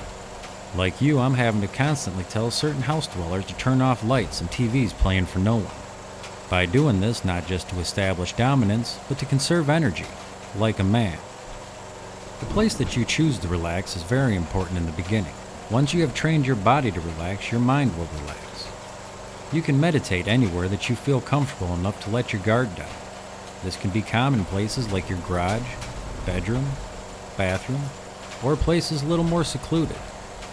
Like 0.74 1.00
you, 1.00 1.18
I'm 1.18 1.34
having 1.34 1.60
to 1.62 1.68
constantly 1.68 2.24
tell 2.24 2.50
certain 2.50 2.82
house 2.82 3.06
dwellers 3.06 3.46
to 3.46 3.56
turn 3.56 3.80
off 3.80 4.04
lights 4.04 4.40
and 4.40 4.50
TVs 4.50 4.90
playing 4.90 5.26
for 5.26 5.38
no 5.38 5.56
one. 5.56 6.50
By 6.50 6.66
doing 6.66 7.00
this, 7.00 7.24
not 7.24 7.46
just 7.46 7.68
to 7.70 7.80
establish 7.80 8.32
dominance, 8.32 8.98
but 9.08 9.18
to 9.18 9.26
conserve 9.26 9.68
energy, 9.70 10.04
like 10.56 10.78
a 10.78 10.84
man. 10.84 11.18
The 12.40 12.46
place 12.46 12.74
that 12.74 12.96
you 12.96 13.04
choose 13.04 13.38
to 13.38 13.48
relax 13.48 13.96
is 13.96 14.02
very 14.02 14.36
important 14.36 14.78
in 14.78 14.86
the 14.86 14.92
beginning. 14.92 15.32
Once 15.70 15.94
you 15.94 16.02
have 16.02 16.14
trained 16.14 16.46
your 16.46 16.56
body 16.56 16.90
to 16.90 17.00
relax, 17.00 17.50
your 17.50 17.60
mind 17.60 17.96
will 17.96 18.08
relax. 18.20 18.68
You 19.52 19.62
can 19.62 19.80
meditate 19.80 20.28
anywhere 20.28 20.68
that 20.68 20.88
you 20.88 20.96
feel 20.96 21.20
comfortable 21.20 21.72
enough 21.72 22.02
to 22.04 22.10
let 22.10 22.32
your 22.32 22.42
guard 22.42 22.74
down. 22.76 22.90
This 23.64 23.76
can 23.76 23.90
be 23.90 24.02
common 24.02 24.44
places 24.44 24.92
like 24.92 25.08
your 25.08 25.18
garage, 25.20 25.66
bedroom, 26.26 26.66
bathroom, 27.36 27.82
or 28.42 28.56
places 28.56 29.02
a 29.02 29.06
little 29.06 29.24
more 29.24 29.44
secluded. 29.44 29.96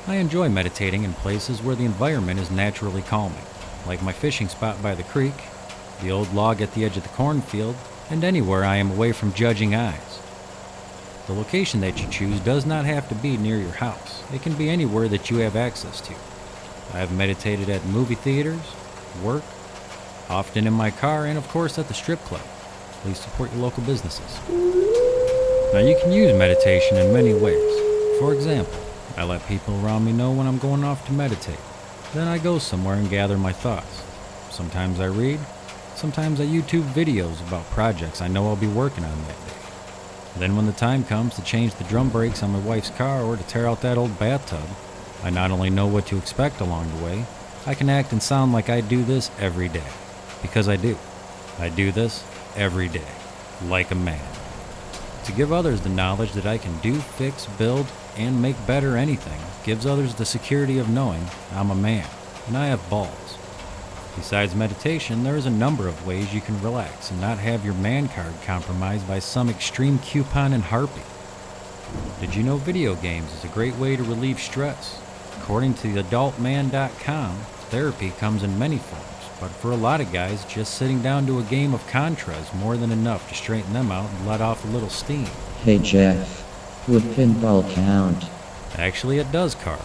I 0.08 0.16
enjoy 0.16 0.50
meditating 0.50 1.04
in 1.04 1.14
places 1.14 1.62
where 1.62 1.76
the 1.76 1.86
environment 1.86 2.40
is 2.40 2.52
naturally 2.52 3.02
calming, 3.02 3.46
like 3.86 4.02
my 4.02 4.12
fishing 4.12 4.50
spot 4.50 4.82
by 4.82 4.96
the 4.96 5.04
creek, 5.04 5.34
the 6.02 6.12
old 6.12 6.34
log 6.34 6.62
at 6.62 6.74
the 6.74 6.84
edge 6.84 6.98
of 6.98 7.04
the 7.04 7.10
cornfield, 7.10 7.76
and 8.10 8.24
anywhere 8.24 8.66
I 8.66 8.76
am 8.78 8.92
away 8.92 9.12
from 9.12 9.34
judging 9.34 9.76
eyes. 9.76 10.20
The 11.28 11.34
location 11.34 11.80
that 11.82 12.02
you 12.02 12.10
choose 12.10 12.40
does 12.42 12.66
not 12.66 12.84
have 12.84 13.08
to 13.08 13.16
be 13.16 13.38
near 13.38 13.58
your 13.58 13.72
house. 13.72 14.24
It 14.34 14.42
can 14.42 14.56
be 14.56 14.70
anywhere 14.70 15.08
that 15.08 15.32
you 15.32 15.38
have 15.38 15.56
access 15.56 16.02
to. 16.02 16.14
I 16.94 16.98
have 16.98 17.14
meditated 17.14 17.70
at 17.70 17.86
movie 17.86 18.16
theaters, 18.16 18.60
work, 19.24 19.44
often 20.30 20.68
in 20.68 20.74
my 20.74 20.92
car, 20.92 21.26
and 21.26 21.38
of 21.38 21.48
course 21.48 21.80
at 21.80 21.88
the 21.88 21.94
strip 21.94 22.20
club. 22.26 22.42
Please 23.02 23.20
support 23.20 23.52
your 23.54 23.62
local 23.62 23.84
businesses. 23.84 24.93
Now, 25.74 25.80
you 25.80 25.98
can 26.00 26.12
use 26.12 26.32
meditation 26.38 26.98
in 26.98 27.12
many 27.12 27.34
ways. 27.34 28.20
For 28.20 28.32
example, 28.32 28.80
I 29.18 29.24
let 29.24 29.48
people 29.48 29.84
around 29.84 30.06
me 30.06 30.12
know 30.12 30.32
when 30.32 30.46
I'm 30.46 30.60
going 30.60 30.84
off 30.84 31.04
to 31.08 31.14
meditate. 31.14 31.58
Then 32.14 32.28
I 32.28 32.38
go 32.38 32.60
somewhere 32.60 32.94
and 32.94 33.10
gather 33.10 33.40
my 33.40 33.54
thoughts. 33.54 34.04
Sometimes 34.52 35.00
I 35.00 35.06
read, 35.06 35.40
sometimes 35.96 36.40
I 36.40 36.46
YouTube 36.46 36.84
videos 36.94 37.42
about 37.48 37.66
projects 37.72 38.22
I 38.22 38.28
know 38.28 38.50
I'll 38.50 38.56
be 38.56 38.68
working 38.68 39.04
on 39.04 39.20
that 39.24 39.48
day. 39.48 39.56
Then, 40.38 40.56
when 40.56 40.68
the 40.68 40.74
time 40.74 41.04
comes 41.04 41.34
to 41.38 41.44
change 41.44 41.74
the 41.74 41.86
drum 41.86 42.10
brakes 42.10 42.44
on 42.44 42.52
my 42.52 42.60
wife's 42.60 42.92
car 42.92 43.24
or 43.24 43.36
to 43.36 43.44
tear 43.44 43.68
out 43.68 43.82
that 43.82 43.98
old 43.98 44.20
bathtub, 44.20 44.70
I 45.24 45.32
not 45.32 45.50
only 45.50 45.72
know 45.72 45.88
what 45.88 46.06
to 46.08 46.18
expect 46.18 46.62
along 46.62 46.96
the 46.96 47.04
way, 47.04 47.26
I 47.66 47.74
can 47.74 47.90
act 47.90 48.12
and 48.12 48.22
sound 48.22 48.54
like 48.54 48.70
I 48.70 48.82
do 48.82 49.04
this 49.04 49.32
every 49.40 49.70
day. 49.70 49.90
Because 50.44 50.70
I 50.70 50.76
do. 50.76 51.00
I 51.58 51.70
do 51.70 51.92
this 51.92 52.24
every 52.56 52.90
day. 52.90 53.10
Like 53.66 53.90
a 53.90 53.96
man. 53.96 54.33
To 55.26 55.32
give 55.32 55.54
others 55.54 55.82
the 55.82 55.90
knowledge 55.90 56.34
that 56.34 56.46
I 56.46 56.58
can 56.58 56.78
do, 56.80 56.96
fix, 56.96 57.46
build, 57.58 57.88
and 58.18 58.42
make 58.42 58.68
better 58.68 58.98
anything 58.98 59.40
gives 59.64 59.86
others 59.86 60.14
the 60.14 60.26
security 60.26 60.80
of 60.80 60.90
knowing 60.90 61.26
I'm 61.54 61.72
a 61.72 61.76
man 61.76 62.08
and 62.48 62.58
I 62.58 62.68
have 62.68 62.90
balls. 62.90 63.38
Besides 64.16 64.54
meditation, 64.54 65.24
there 65.24 65.38
is 65.38 65.46
a 65.46 65.52
number 65.52 65.88
of 65.88 66.06
ways 66.06 66.34
you 66.34 66.42
can 66.42 66.62
relax 66.62 67.10
and 67.10 67.22
not 67.22 67.40
have 67.40 67.66
your 67.66 67.74
man 67.76 68.10
card 68.10 68.34
compromised 68.46 69.08
by 69.08 69.20
some 69.20 69.50
extreme 69.50 69.98
coupon 70.00 70.54
and 70.54 70.64
harpy. 70.64 71.02
Did 72.20 72.36
you 72.36 72.44
know 72.44 72.58
video 72.58 72.96
games 72.96 73.34
is 73.34 73.44
a 73.44 73.54
great 73.54 73.76
way 73.76 73.96
to 73.96 74.04
relieve 74.04 74.40
stress? 74.40 75.02
According 75.40 75.76
to 75.76 75.96
adultman.com, 75.96 77.38
therapy 77.70 78.12
comes 78.12 78.44
in 78.44 78.60
many 78.60 78.78
forms, 78.78 79.13
but 79.40 79.50
for 79.50 79.72
a 79.72 79.76
lot 79.76 80.02
of 80.02 80.12
guys, 80.12 80.46
just 80.46 80.76
sitting 80.76 81.02
down 81.02 81.26
to 81.28 81.40
a 81.40 81.44
game 81.44 81.74
of 81.74 81.86
Contra 81.88 82.36
is 82.36 82.54
more 82.54 82.78
than 82.78 82.92
enough 82.92 83.28
to 83.30 83.36
straighten 83.36 83.74
them 83.74 83.92
out 83.92 84.10
and 84.10 84.28
let 84.28 84.42
off 84.42 84.64
a 84.64 84.68
little 84.70 84.90
steam. 84.90 85.28
Hey 85.64 85.80
Jeff, 85.80 86.88
would 86.88 87.04
pinball 87.04 87.70
count? 87.74 88.26
Actually, 88.76 89.20
it 89.20 89.32
does, 89.32 89.56
Carl. 89.56 89.84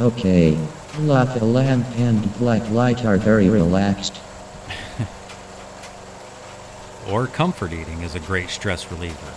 Okay, 0.00 0.58
lava 0.98 1.44
lamp 1.44 1.86
and 1.96 2.36
black 2.38 2.68
light 2.70 3.04
are 3.04 3.16
very 3.16 3.48
relaxed. 3.48 4.20
Or 7.08 7.28
comfort 7.28 7.72
eating 7.72 8.02
is 8.02 8.16
a 8.16 8.20
great 8.20 8.50
stress 8.50 8.90
reliever. 8.90 9.32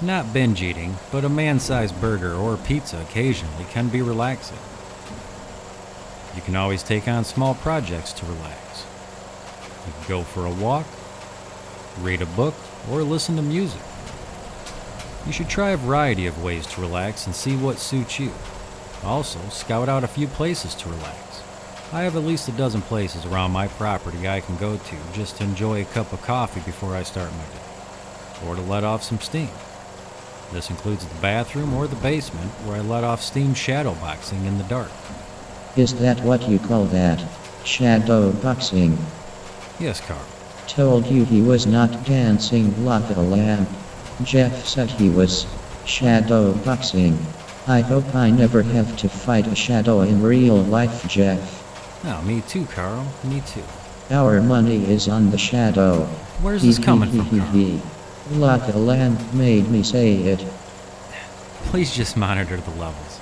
Not 0.00 0.32
binge 0.32 0.62
eating, 0.62 0.96
but 1.10 1.24
a 1.24 1.28
man 1.28 1.58
sized 1.58 2.00
burger 2.00 2.32
or 2.32 2.56
pizza 2.56 3.00
occasionally 3.00 3.64
can 3.70 3.88
be 3.88 4.02
relaxing. 4.02 4.58
You 6.36 6.42
can 6.42 6.54
always 6.54 6.84
take 6.84 7.08
on 7.08 7.24
small 7.24 7.56
projects 7.56 8.12
to 8.12 8.26
relax. 8.26 8.84
You 9.88 9.94
can 9.94 10.08
go 10.08 10.22
for 10.22 10.44
a 10.44 10.52
walk, 10.52 10.86
read 12.00 12.20
a 12.20 12.26
book, 12.26 12.54
or 12.90 13.02
listen 13.02 13.36
to 13.36 13.42
music. 13.42 13.80
You 15.26 15.32
should 15.32 15.48
try 15.48 15.70
a 15.70 15.78
variety 15.78 16.26
of 16.26 16.42
ways 16.42 16.66
to 16.66 16.80
relax 16.82 17.24
and 17.24 17.34
see 17.34 17.56
what 17.56 17.78
suits 17.78 18.20
you. 18.20 18.30
Also, 19.02 19.38
scout 19.48 19.88
out 19.88 20.04
a 20.04 20.08
few 20.08 20.26
places 20.26 20.74
to 20.74 20.90
relax. 20.90 21.42
I 21.90 22.02
have 22.02 22.16
at 22.16 22.24
least 22.24 22.48
a 22.48 22.52
dozen 22.52 22.82
places 22.82 23.24
around 23.24 23.52
my 23.52 23.66
property 23.66 24.28
I 24.28 24.40
can 24.40 24.58
go 24.58 24.76
to 24.76 24.96
just 25.14 25.38
to 25.38 25.44
enjoy 25.44 25.80
a 25.80 25.86
cup 25.86 26.12
of 26.12 26.20
coffee 26.20 26.60
before 26.60 26.94
I 26.94 27.02
start 27.02 27.30
my 27.32 27.44
day, 27.44 28.46
or 28.46 28.56
to 28.56 28.60
let 28.60 28.84
off 28.84 29.02
some 29.02 29.20
steam. 29.20 29.48
This 30.52 30.68
includes 30.68 31.06
the 31.06 31.20
bathroom 31.22 31.72
or 31.72 31.86
the 31.86 31.96
basement 31.96 32.50
where 32.66 32.76
I 32.76 32.80
let 32.80 33.04
off 33.04 33.22
steam 33.22 33.54
shadow 33.54 33.94
boxing 33.94 34.44
in 34.44 34.58
the 34.58 34.64
dark. 34.64 34.90
Is 35.76 35.94
that 36.00 36.20
what 36.20 36.46
you 36.46 36.58
call 36.58 36.84
that? 36.86 37.24
Shadow 37.64 38.32
boxing. 38.32 38.98
Yes, 39.80 40.00
Carl. 40.00 40.20
Told 40.66 41.06
you 41.06 41.24
he 41.24 41.40
was 41.40 41.66
not 41.66 42.04
dancing 42.04 42.84
lava 42.84 43.20
lamp. 43.20 43.68
Jeff 44.24 44.66
said 44.66 44.90
he 44.90 45.08
was 45.08 45.46
shadow 45.84 46.52
boxing. 46.52 47.16
I 47.68 47.80
hope 47.80 48.14
I 48.14 48.30
never 48.30 48.62
have 48.62 48.96
to 48.98 49.08
fight 49.08 49.46
a 49.46 49.54
shadow 49.54 50.00
in 50.00 50.20
real 50.20 50.56
life, 50.56 51.06
Jeff. 51.06 51.64
Oh, 52.04 52.20
me 52.22 52.40
too, 52.48 52.66
Carl. 52.66 53.06
Me 53.22 53.40
too. 53.46 53.62
Our 54.10 54.40
money 54.40 54.84
is 54.90 55.08
on 55.08 55.30
the 55.30 55.38
shadow. 55.38 56.06
Where's 56.42 56.62
this 56.62 56.78
coming 56.78 57.10
from, 57.10 57.38
Carl? 57.38 57.80
Lava 58.32 58.78
lamp 58.78 59.32
made 59.32 59.68
me 59.68 59.82
say 59.82 60.14
it. 60.14 60.44
Please 61.64 61.94
just 61.94 62.16
monitor 62.16 62.56
the 62.56 62.70
levels. 62.72 63.20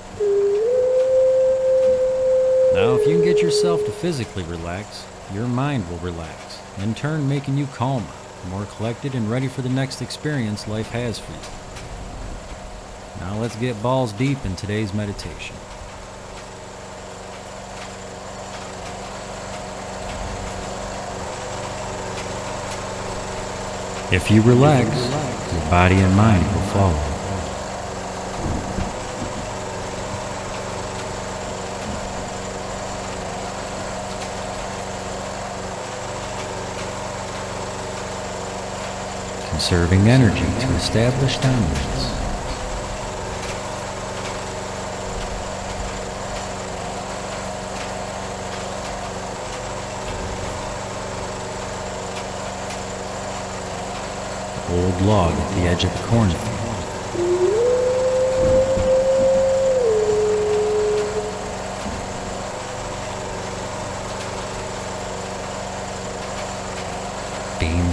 Now, 2.73 2.95
if 2.95 3.07
you 3.07 3.17
can 3.17 3.25
get 3.25 3.41
yourself 3.41 3.83
to 3.85 3.91
physically 3.91 4.43
relax, 4.43 5.05
your 5.33 5.47
mind 5.47 5.89
will 5.89 5.97
relax, 5.97 6.61
in 6.79 6.95
turn 6.95 7.27
making 7.27 7.57
you 7.57 7.65
calmer, 7.67 8.05
more 8.49 8.65
collected, 8.65 9.13
and 9.13 9.29
ready 9.29 9.47
for 9.47 9.61
the 9.61 9.69
next 9.69 10.01
experience 10.01 10.67
life 10.67 10.89
has 10.91 11.19
for 11.19 11.31
you. 11.31 11.37
Now, 13.19 13.39
let's 13.39 13.55
get 13.55 13.81
balls 13.81 14.13
deep 14.13 14.37
in 14.45 14.55
today's 14.55 14.93
meditation. 14.93 15.55
If 24.09 24.31
you 24.31 24.41
relax, 24.41 24.87
your 25.51 25.69
body 25.69 25.95
and 25.95 26.15
mind 26.15 26.45
will 26.45 26.61
follow. 26.71 27.16
Conserving 39.57 40.07
energy 40.07 40.45
to 40.61 40.75
establish 40.75 41.37
dominance. 41.39 42.13
Old 54.69 55.01
log 55.01 55.33
at 55.33 55.55
the 55.55 55.61
edge 55.61 55.83
of 55.85 55.91
the 55.91 56.07
cornfield. 56.07 56.53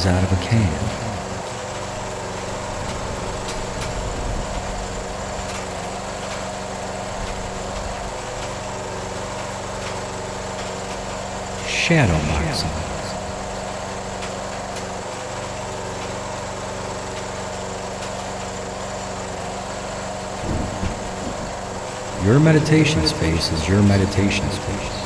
Out 0.07 0.23
of 0.23 0.33
a 0.33 0.37
can. 0.45 1.04
Shadow 11.85 12.17
boxing. 12.29 12.71
Your 22.25 22.41
meditation 22.41 23.07
space 23.07 23.53
is 23.53 23.69
your 23.69 23.83
meditation 23.83 24.51
space. 24.51 25.05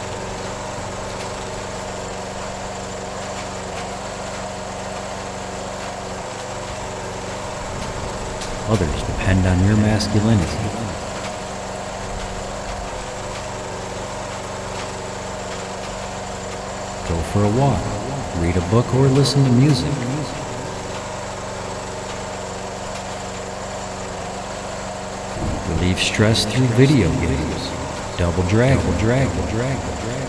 Others 8.68 9.02
depend 9.02 9.44
on 9.48 9.66
your 9.66 9.76
masculinity. 9.78 10.98
Go 17.08 17.17
for 17.32 17.44
a 17.44 17.48
walk, 17.48 17.82
read 18.40 18.56
a 18.56 18.70
book, 18.70 18.86
or 18.94 19.06
listen 19.08 19.44
to 19.44 19.50
music. 19.50 19.92
Relieve 25.68 25.98
stress 25.98 26.46
through 26.46 26.66
video 26.68 27.10
games. 27.20 27.68
Double 28.16 28.42
drag, 28.48 28.78
double 28.78 28.98
drag, 28.98 29.28
double 29.28 29.46
drag, 29.50 29.78
double 29.78 30.02
drag. 30.02 30.28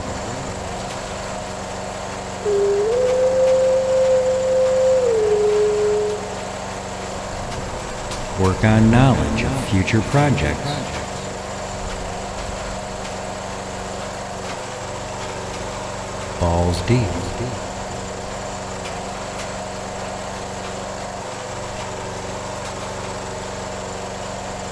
Work 8.42 8.64
on 8.66 8.92
knowledge 8.92 9.44
of 9.44 9.70
future 9.70 10.02
projects. 10.02 10.79
Balls 16.40 16.82
deep. 16.84 17.06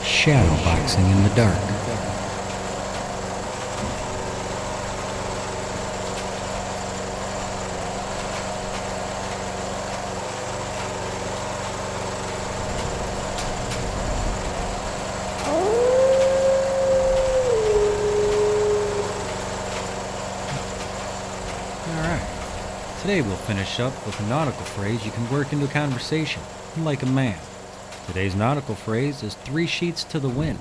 Shadow 0.06 0.63
boxing 0.63 1.06
in 1.10 1.23
the 1.23 1.30
dark. 1.36 1.58
Alright. 21.89 22.21
Today 23.08 23.22
we'll 23.22 23.38
finish 23.38 23.80
up 23.80 24.06
with 24.06 24.20
a 24.20 24.28
nautical 24.28 24.65
phrase 24.65 25.06
you 25.06 25.13
can 25.13 25.32
work 25.32 25.54
into 25.54 25.63
a 25.63 25.70
conversation, 25.70 26.41
like 26.80 27.04
a 27.04 27.06
man. 27.06 27.39
Today's 28.06 28.36
nautical 28.36 28.76
phrase 28.76 29.24
is 29.24 29.34
three 29.34 29.65
sheets 29.65 30.04
to 30.04 30.20
the 30.20 30.28
wind. 30.28 30.60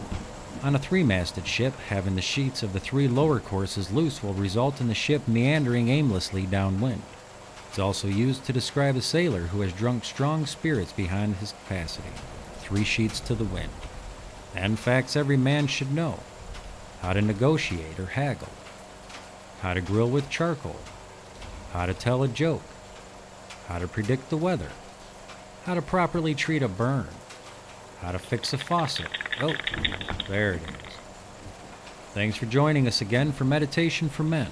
On 0.62 0.76
a 0.76 0.78
three 0.78 1.02
masted 1.02 1.44
ship, 1.44 1.74
having 1.88 2.14
the 2.14 2.22
sheets 2.22 2.62
of 2.62 2.72
the 2.72 2.78
three 2.78 3.08
lower 3.08 3.40
courses 3.40 3.90
loose 3.90 4.22
will 4.22 4.32
result 4.32 4.80
in 4.80 4.86
the 4.86 4.94
ship 4.94 5.26
meandering 5.26 5.88
aimlessly 5.88 6.46
downwind. 6.46 7.02
It's 7.68 7.80
also 7.80 8.06
used 8.06 8.44
to 8.44 8.52
describe 8.52 8.94
a 8.94 9.02
sailor 9.02 9.48
who 9.48 9.62
has 9.62 9.72
drunk 9.72 10.04
strong 10.04 10.46
spirits 10.46 10.92
behind 10.92 11.34
his 11.38 11.50
capacity. 11.50 12.10
three 12.60 12.84
sheets 12.84 13.18
to 13.18 13.34
the 13.34 13.42
wind. 13.42 13.72
And 14.54 14.78
facts 14.78 15.16
every 15.16 15.36
man 15.36 15.66
should 15.66 15.92
know 15.92 16.20
how 17.00 17.12
to 17.12 17.22
negotiate 17.22 17.98
or 17.98 18.06
haggle, 18.06 18.50
how 19.62 19.74
to 19.74 19.80
grill 19.80 20.08
with 20.08 20.30
charcoal, 20.30 20.76
how 21.76 21.84
to 21.84 21.92
tell 21.92 22.22
a 22.22 22.28
joke, 22.28 22.62
how 23.68 23.78
to 23.78 23.86
predict 23.86 24.30
the 24.30 24.36
weather, 24.38 24.70
how 25.64 25.74
to 25.74 25.82
properly 25.82 26.34
treat 26.34 26.62
a 26.62 26.68
burn, 26.68 27.06
how 28.00 28.10
to 28.10 28.18
fix 28.18 28.54
a 28.54 28.58
faucet. 28.58 29.08
Oh, 29.42 29.54
there 30.26 30.54
it 30.54 30.62
is. 30.62 30.94
Thanks 32.14 32.38
for 32.38 32.46
joining 32.46 32.86
us 32.86 33.02
again 33.02 33.30
for 33.30 33.44
Meditation 33.44 34.08
for 34.08 34.22
Men. 34.22 34.50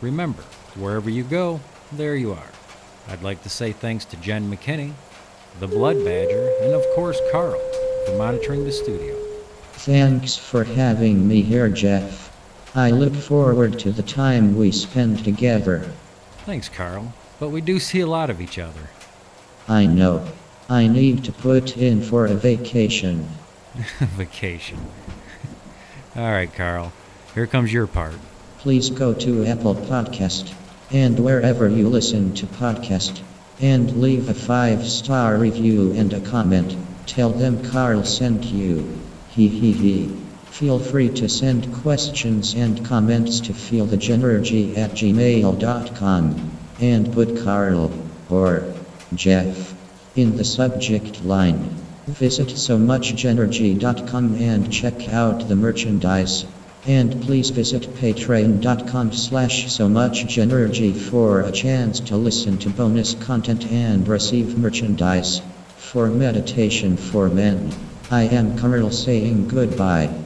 Remember, 0.00 0.42
wherever 0.74 1.08
you 1.08 1.22
go, 1.22 1.60
there 1.92 2.16
you 2.16 2.32
are. 2.32 2.50
I'd 3.06 3.22
like 3.22 3.44
to 3.44 3.48
say 3.48 3.70
thanks 3.70 4.04
to 4.06 4.16
Jen 4.16 4.50
McKinney, 4.50 4.94
the 5.60 5.68
Blood 5.68 6.04
Badger, 6.04 6.50
and 6.60 6.72
of 6.72 6.84
course 6.96 7.20
Carl 7.30 7.60
for 8.04 8.18
monitoring 8.18 8.64
the 8.64 8.72
studio. 8.72 9.14
Thanks 9.74 10.36
for 10.36 10.64
having 10.64 11.28
me 11.28 11.40
here, 11.40 11.68
Jeff. 11.68 12.36
I 12.74 12.90
look 12.90 13.14
forward 13.14 13.78
to 13.78 13.92
the 13.92 14.02
time 14.02 14.56
we 14.56 14.72
spend 14.72 15.22
together. 15.22 15.88
Thanks, 16.44 16.68
Carl. 16.68 17.14
But 17.40 17.48
we 17.48 17.60
do 17.60 17.78
see 17.78 18.00
a 18.00 18.06
lot 18.06 18.30
of 18.30 18.40
each 18.40 18.58
other. 18.58 18.90
I 19.66 19.86
know. 19.86 20.26
I 20.68 20.86
need 20.86 21.24
to 21.24 21.32
put 21.32 21.76
in 21.76 22.02
for 22.02 22.26
a 22.26 22.34
vacation. 22.34 23.28
Vacation. 23.98 24.78
All 26.16 26.30
right, 26.30 26.52
Carl. 26.52 26.92
Here 27.34 27.46
comes 27.46 27.72
your 27.72 27.86
part. 27.86 28.14
Please 28.58 28.90
go 28.90 29.14
to 29.14 29.46
Apple 29.46 29.74
Podcast 29.74 30.54
and 30.90 31.18
wherever 31.18 31.68
you 31.68 31.88
listen 31.88 32.34
to 32.34 32.46
podcast 32.46 33.20
and 33.60 34.00
leave 34.00 34.28
a 34.28 34.34
five-star 34.34 35.36
review 35.36 35.92
and 35.92 36.12
a 36.12 36.20
comment. 36.20 36.76
Tell 37.06 37.30
them 37.30 37.68
Carl 37.70 38.04
sent 38.04 38.44
you. 38.44 39.00
Hee 39.30 39.48
hee 39.48 39.72
hee. 39.72 40.16
Feel 40.54 40.78
free 40.78 41.08
to 41.08 41.28
send 41.28 41.74
questions 41.82 42.54
and 42.54 42.86
comments 42.86 43.40
to 43.40 43.52
feelthegenergy 43.52 44.78
at 44.78 44.92
gmail.com 44.92 46.50
and 46.80 47.12
put 47.12 47.42
Carl 47.42 47.92
or 48.30 48.72
Jeff 49.12 49.74
in 50.14 50.36
the 50.36 50.44
subject 50.44 51.24
line. 51.24 51.58
Visit 52.06 52.50
somuchgenergy.com 52.50 54.36
and 54.36 54.72
check 54.72 55.12
out 55.12 55.48
the 55.48 55.56
merchandise. 55.56 56.46
And 56.86 57.20
please 57.22 57.50
visit 57.50 57.82
patreon.com 57.96 59.12
slash 59.12 59.72
so 59.72 59.88
much 59.88 60.26
genergy 60.26 60.94
for 60.96 61.40
a 61.40 61.50
chance 61.50 61.98
to 61.98 62.16
listen 62.16 62.58
to 62.58 62.70
bonus 62.70 63.14
content 63.14 63.66
and 63.72 64.06
receive 64.06 64.56
merchandise. 64.56 65.42
For 65.78 66.06
Meditation 66.06 66.96
for 66.96 67.28
Men, 67.28 67.72
I 68.08 68.22
am 68.22 68.56
Carl 68.56 68.92
saying 68.92 69.48
goodbye. 69.48 70.23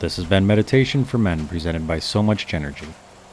This 0.00 0.14
has 0.14 0.26
been 0.26 0.46
Meditation 0.46 1.04
for 1.04 1.18
Men 1.18 1.48
presented 1.48 1.88
by 1.88 1.98
So 1.98 2.22
Much 2.22 2.46
Genergy. 2.46 2.86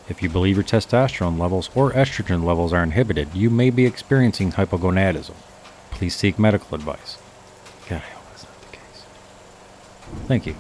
If 0.10 0.24
you 0.24 0.30
believe 0.30 0.56
your 0.56 0.64
testosterone 0.64 1.38
levels 1.38 1.70
or 1.76 1.92
estrogen 1.92 2.44
levels 2.44 2.74
are 2.74 2.82
inhibited, 2.82 3.36
you 3.36 3.52
may 3.52 3.70
be 3.70 3.86
experiencing 3.86 4.52
hypogonadism. 4.54 5.36
Please 5.92 6.16
seek 6.16 6.40
medical 6.40 6.74
advice. 6.74 7.20
God, 7.88 7.98
I 7.98 8.14
hope 8.14 8.30
that's 8.32 8.46
not 8.46 8.62
the 8.62 8.78
case. 8.78 9.04
Thank 10.28 10.48
you. 10.48 10.56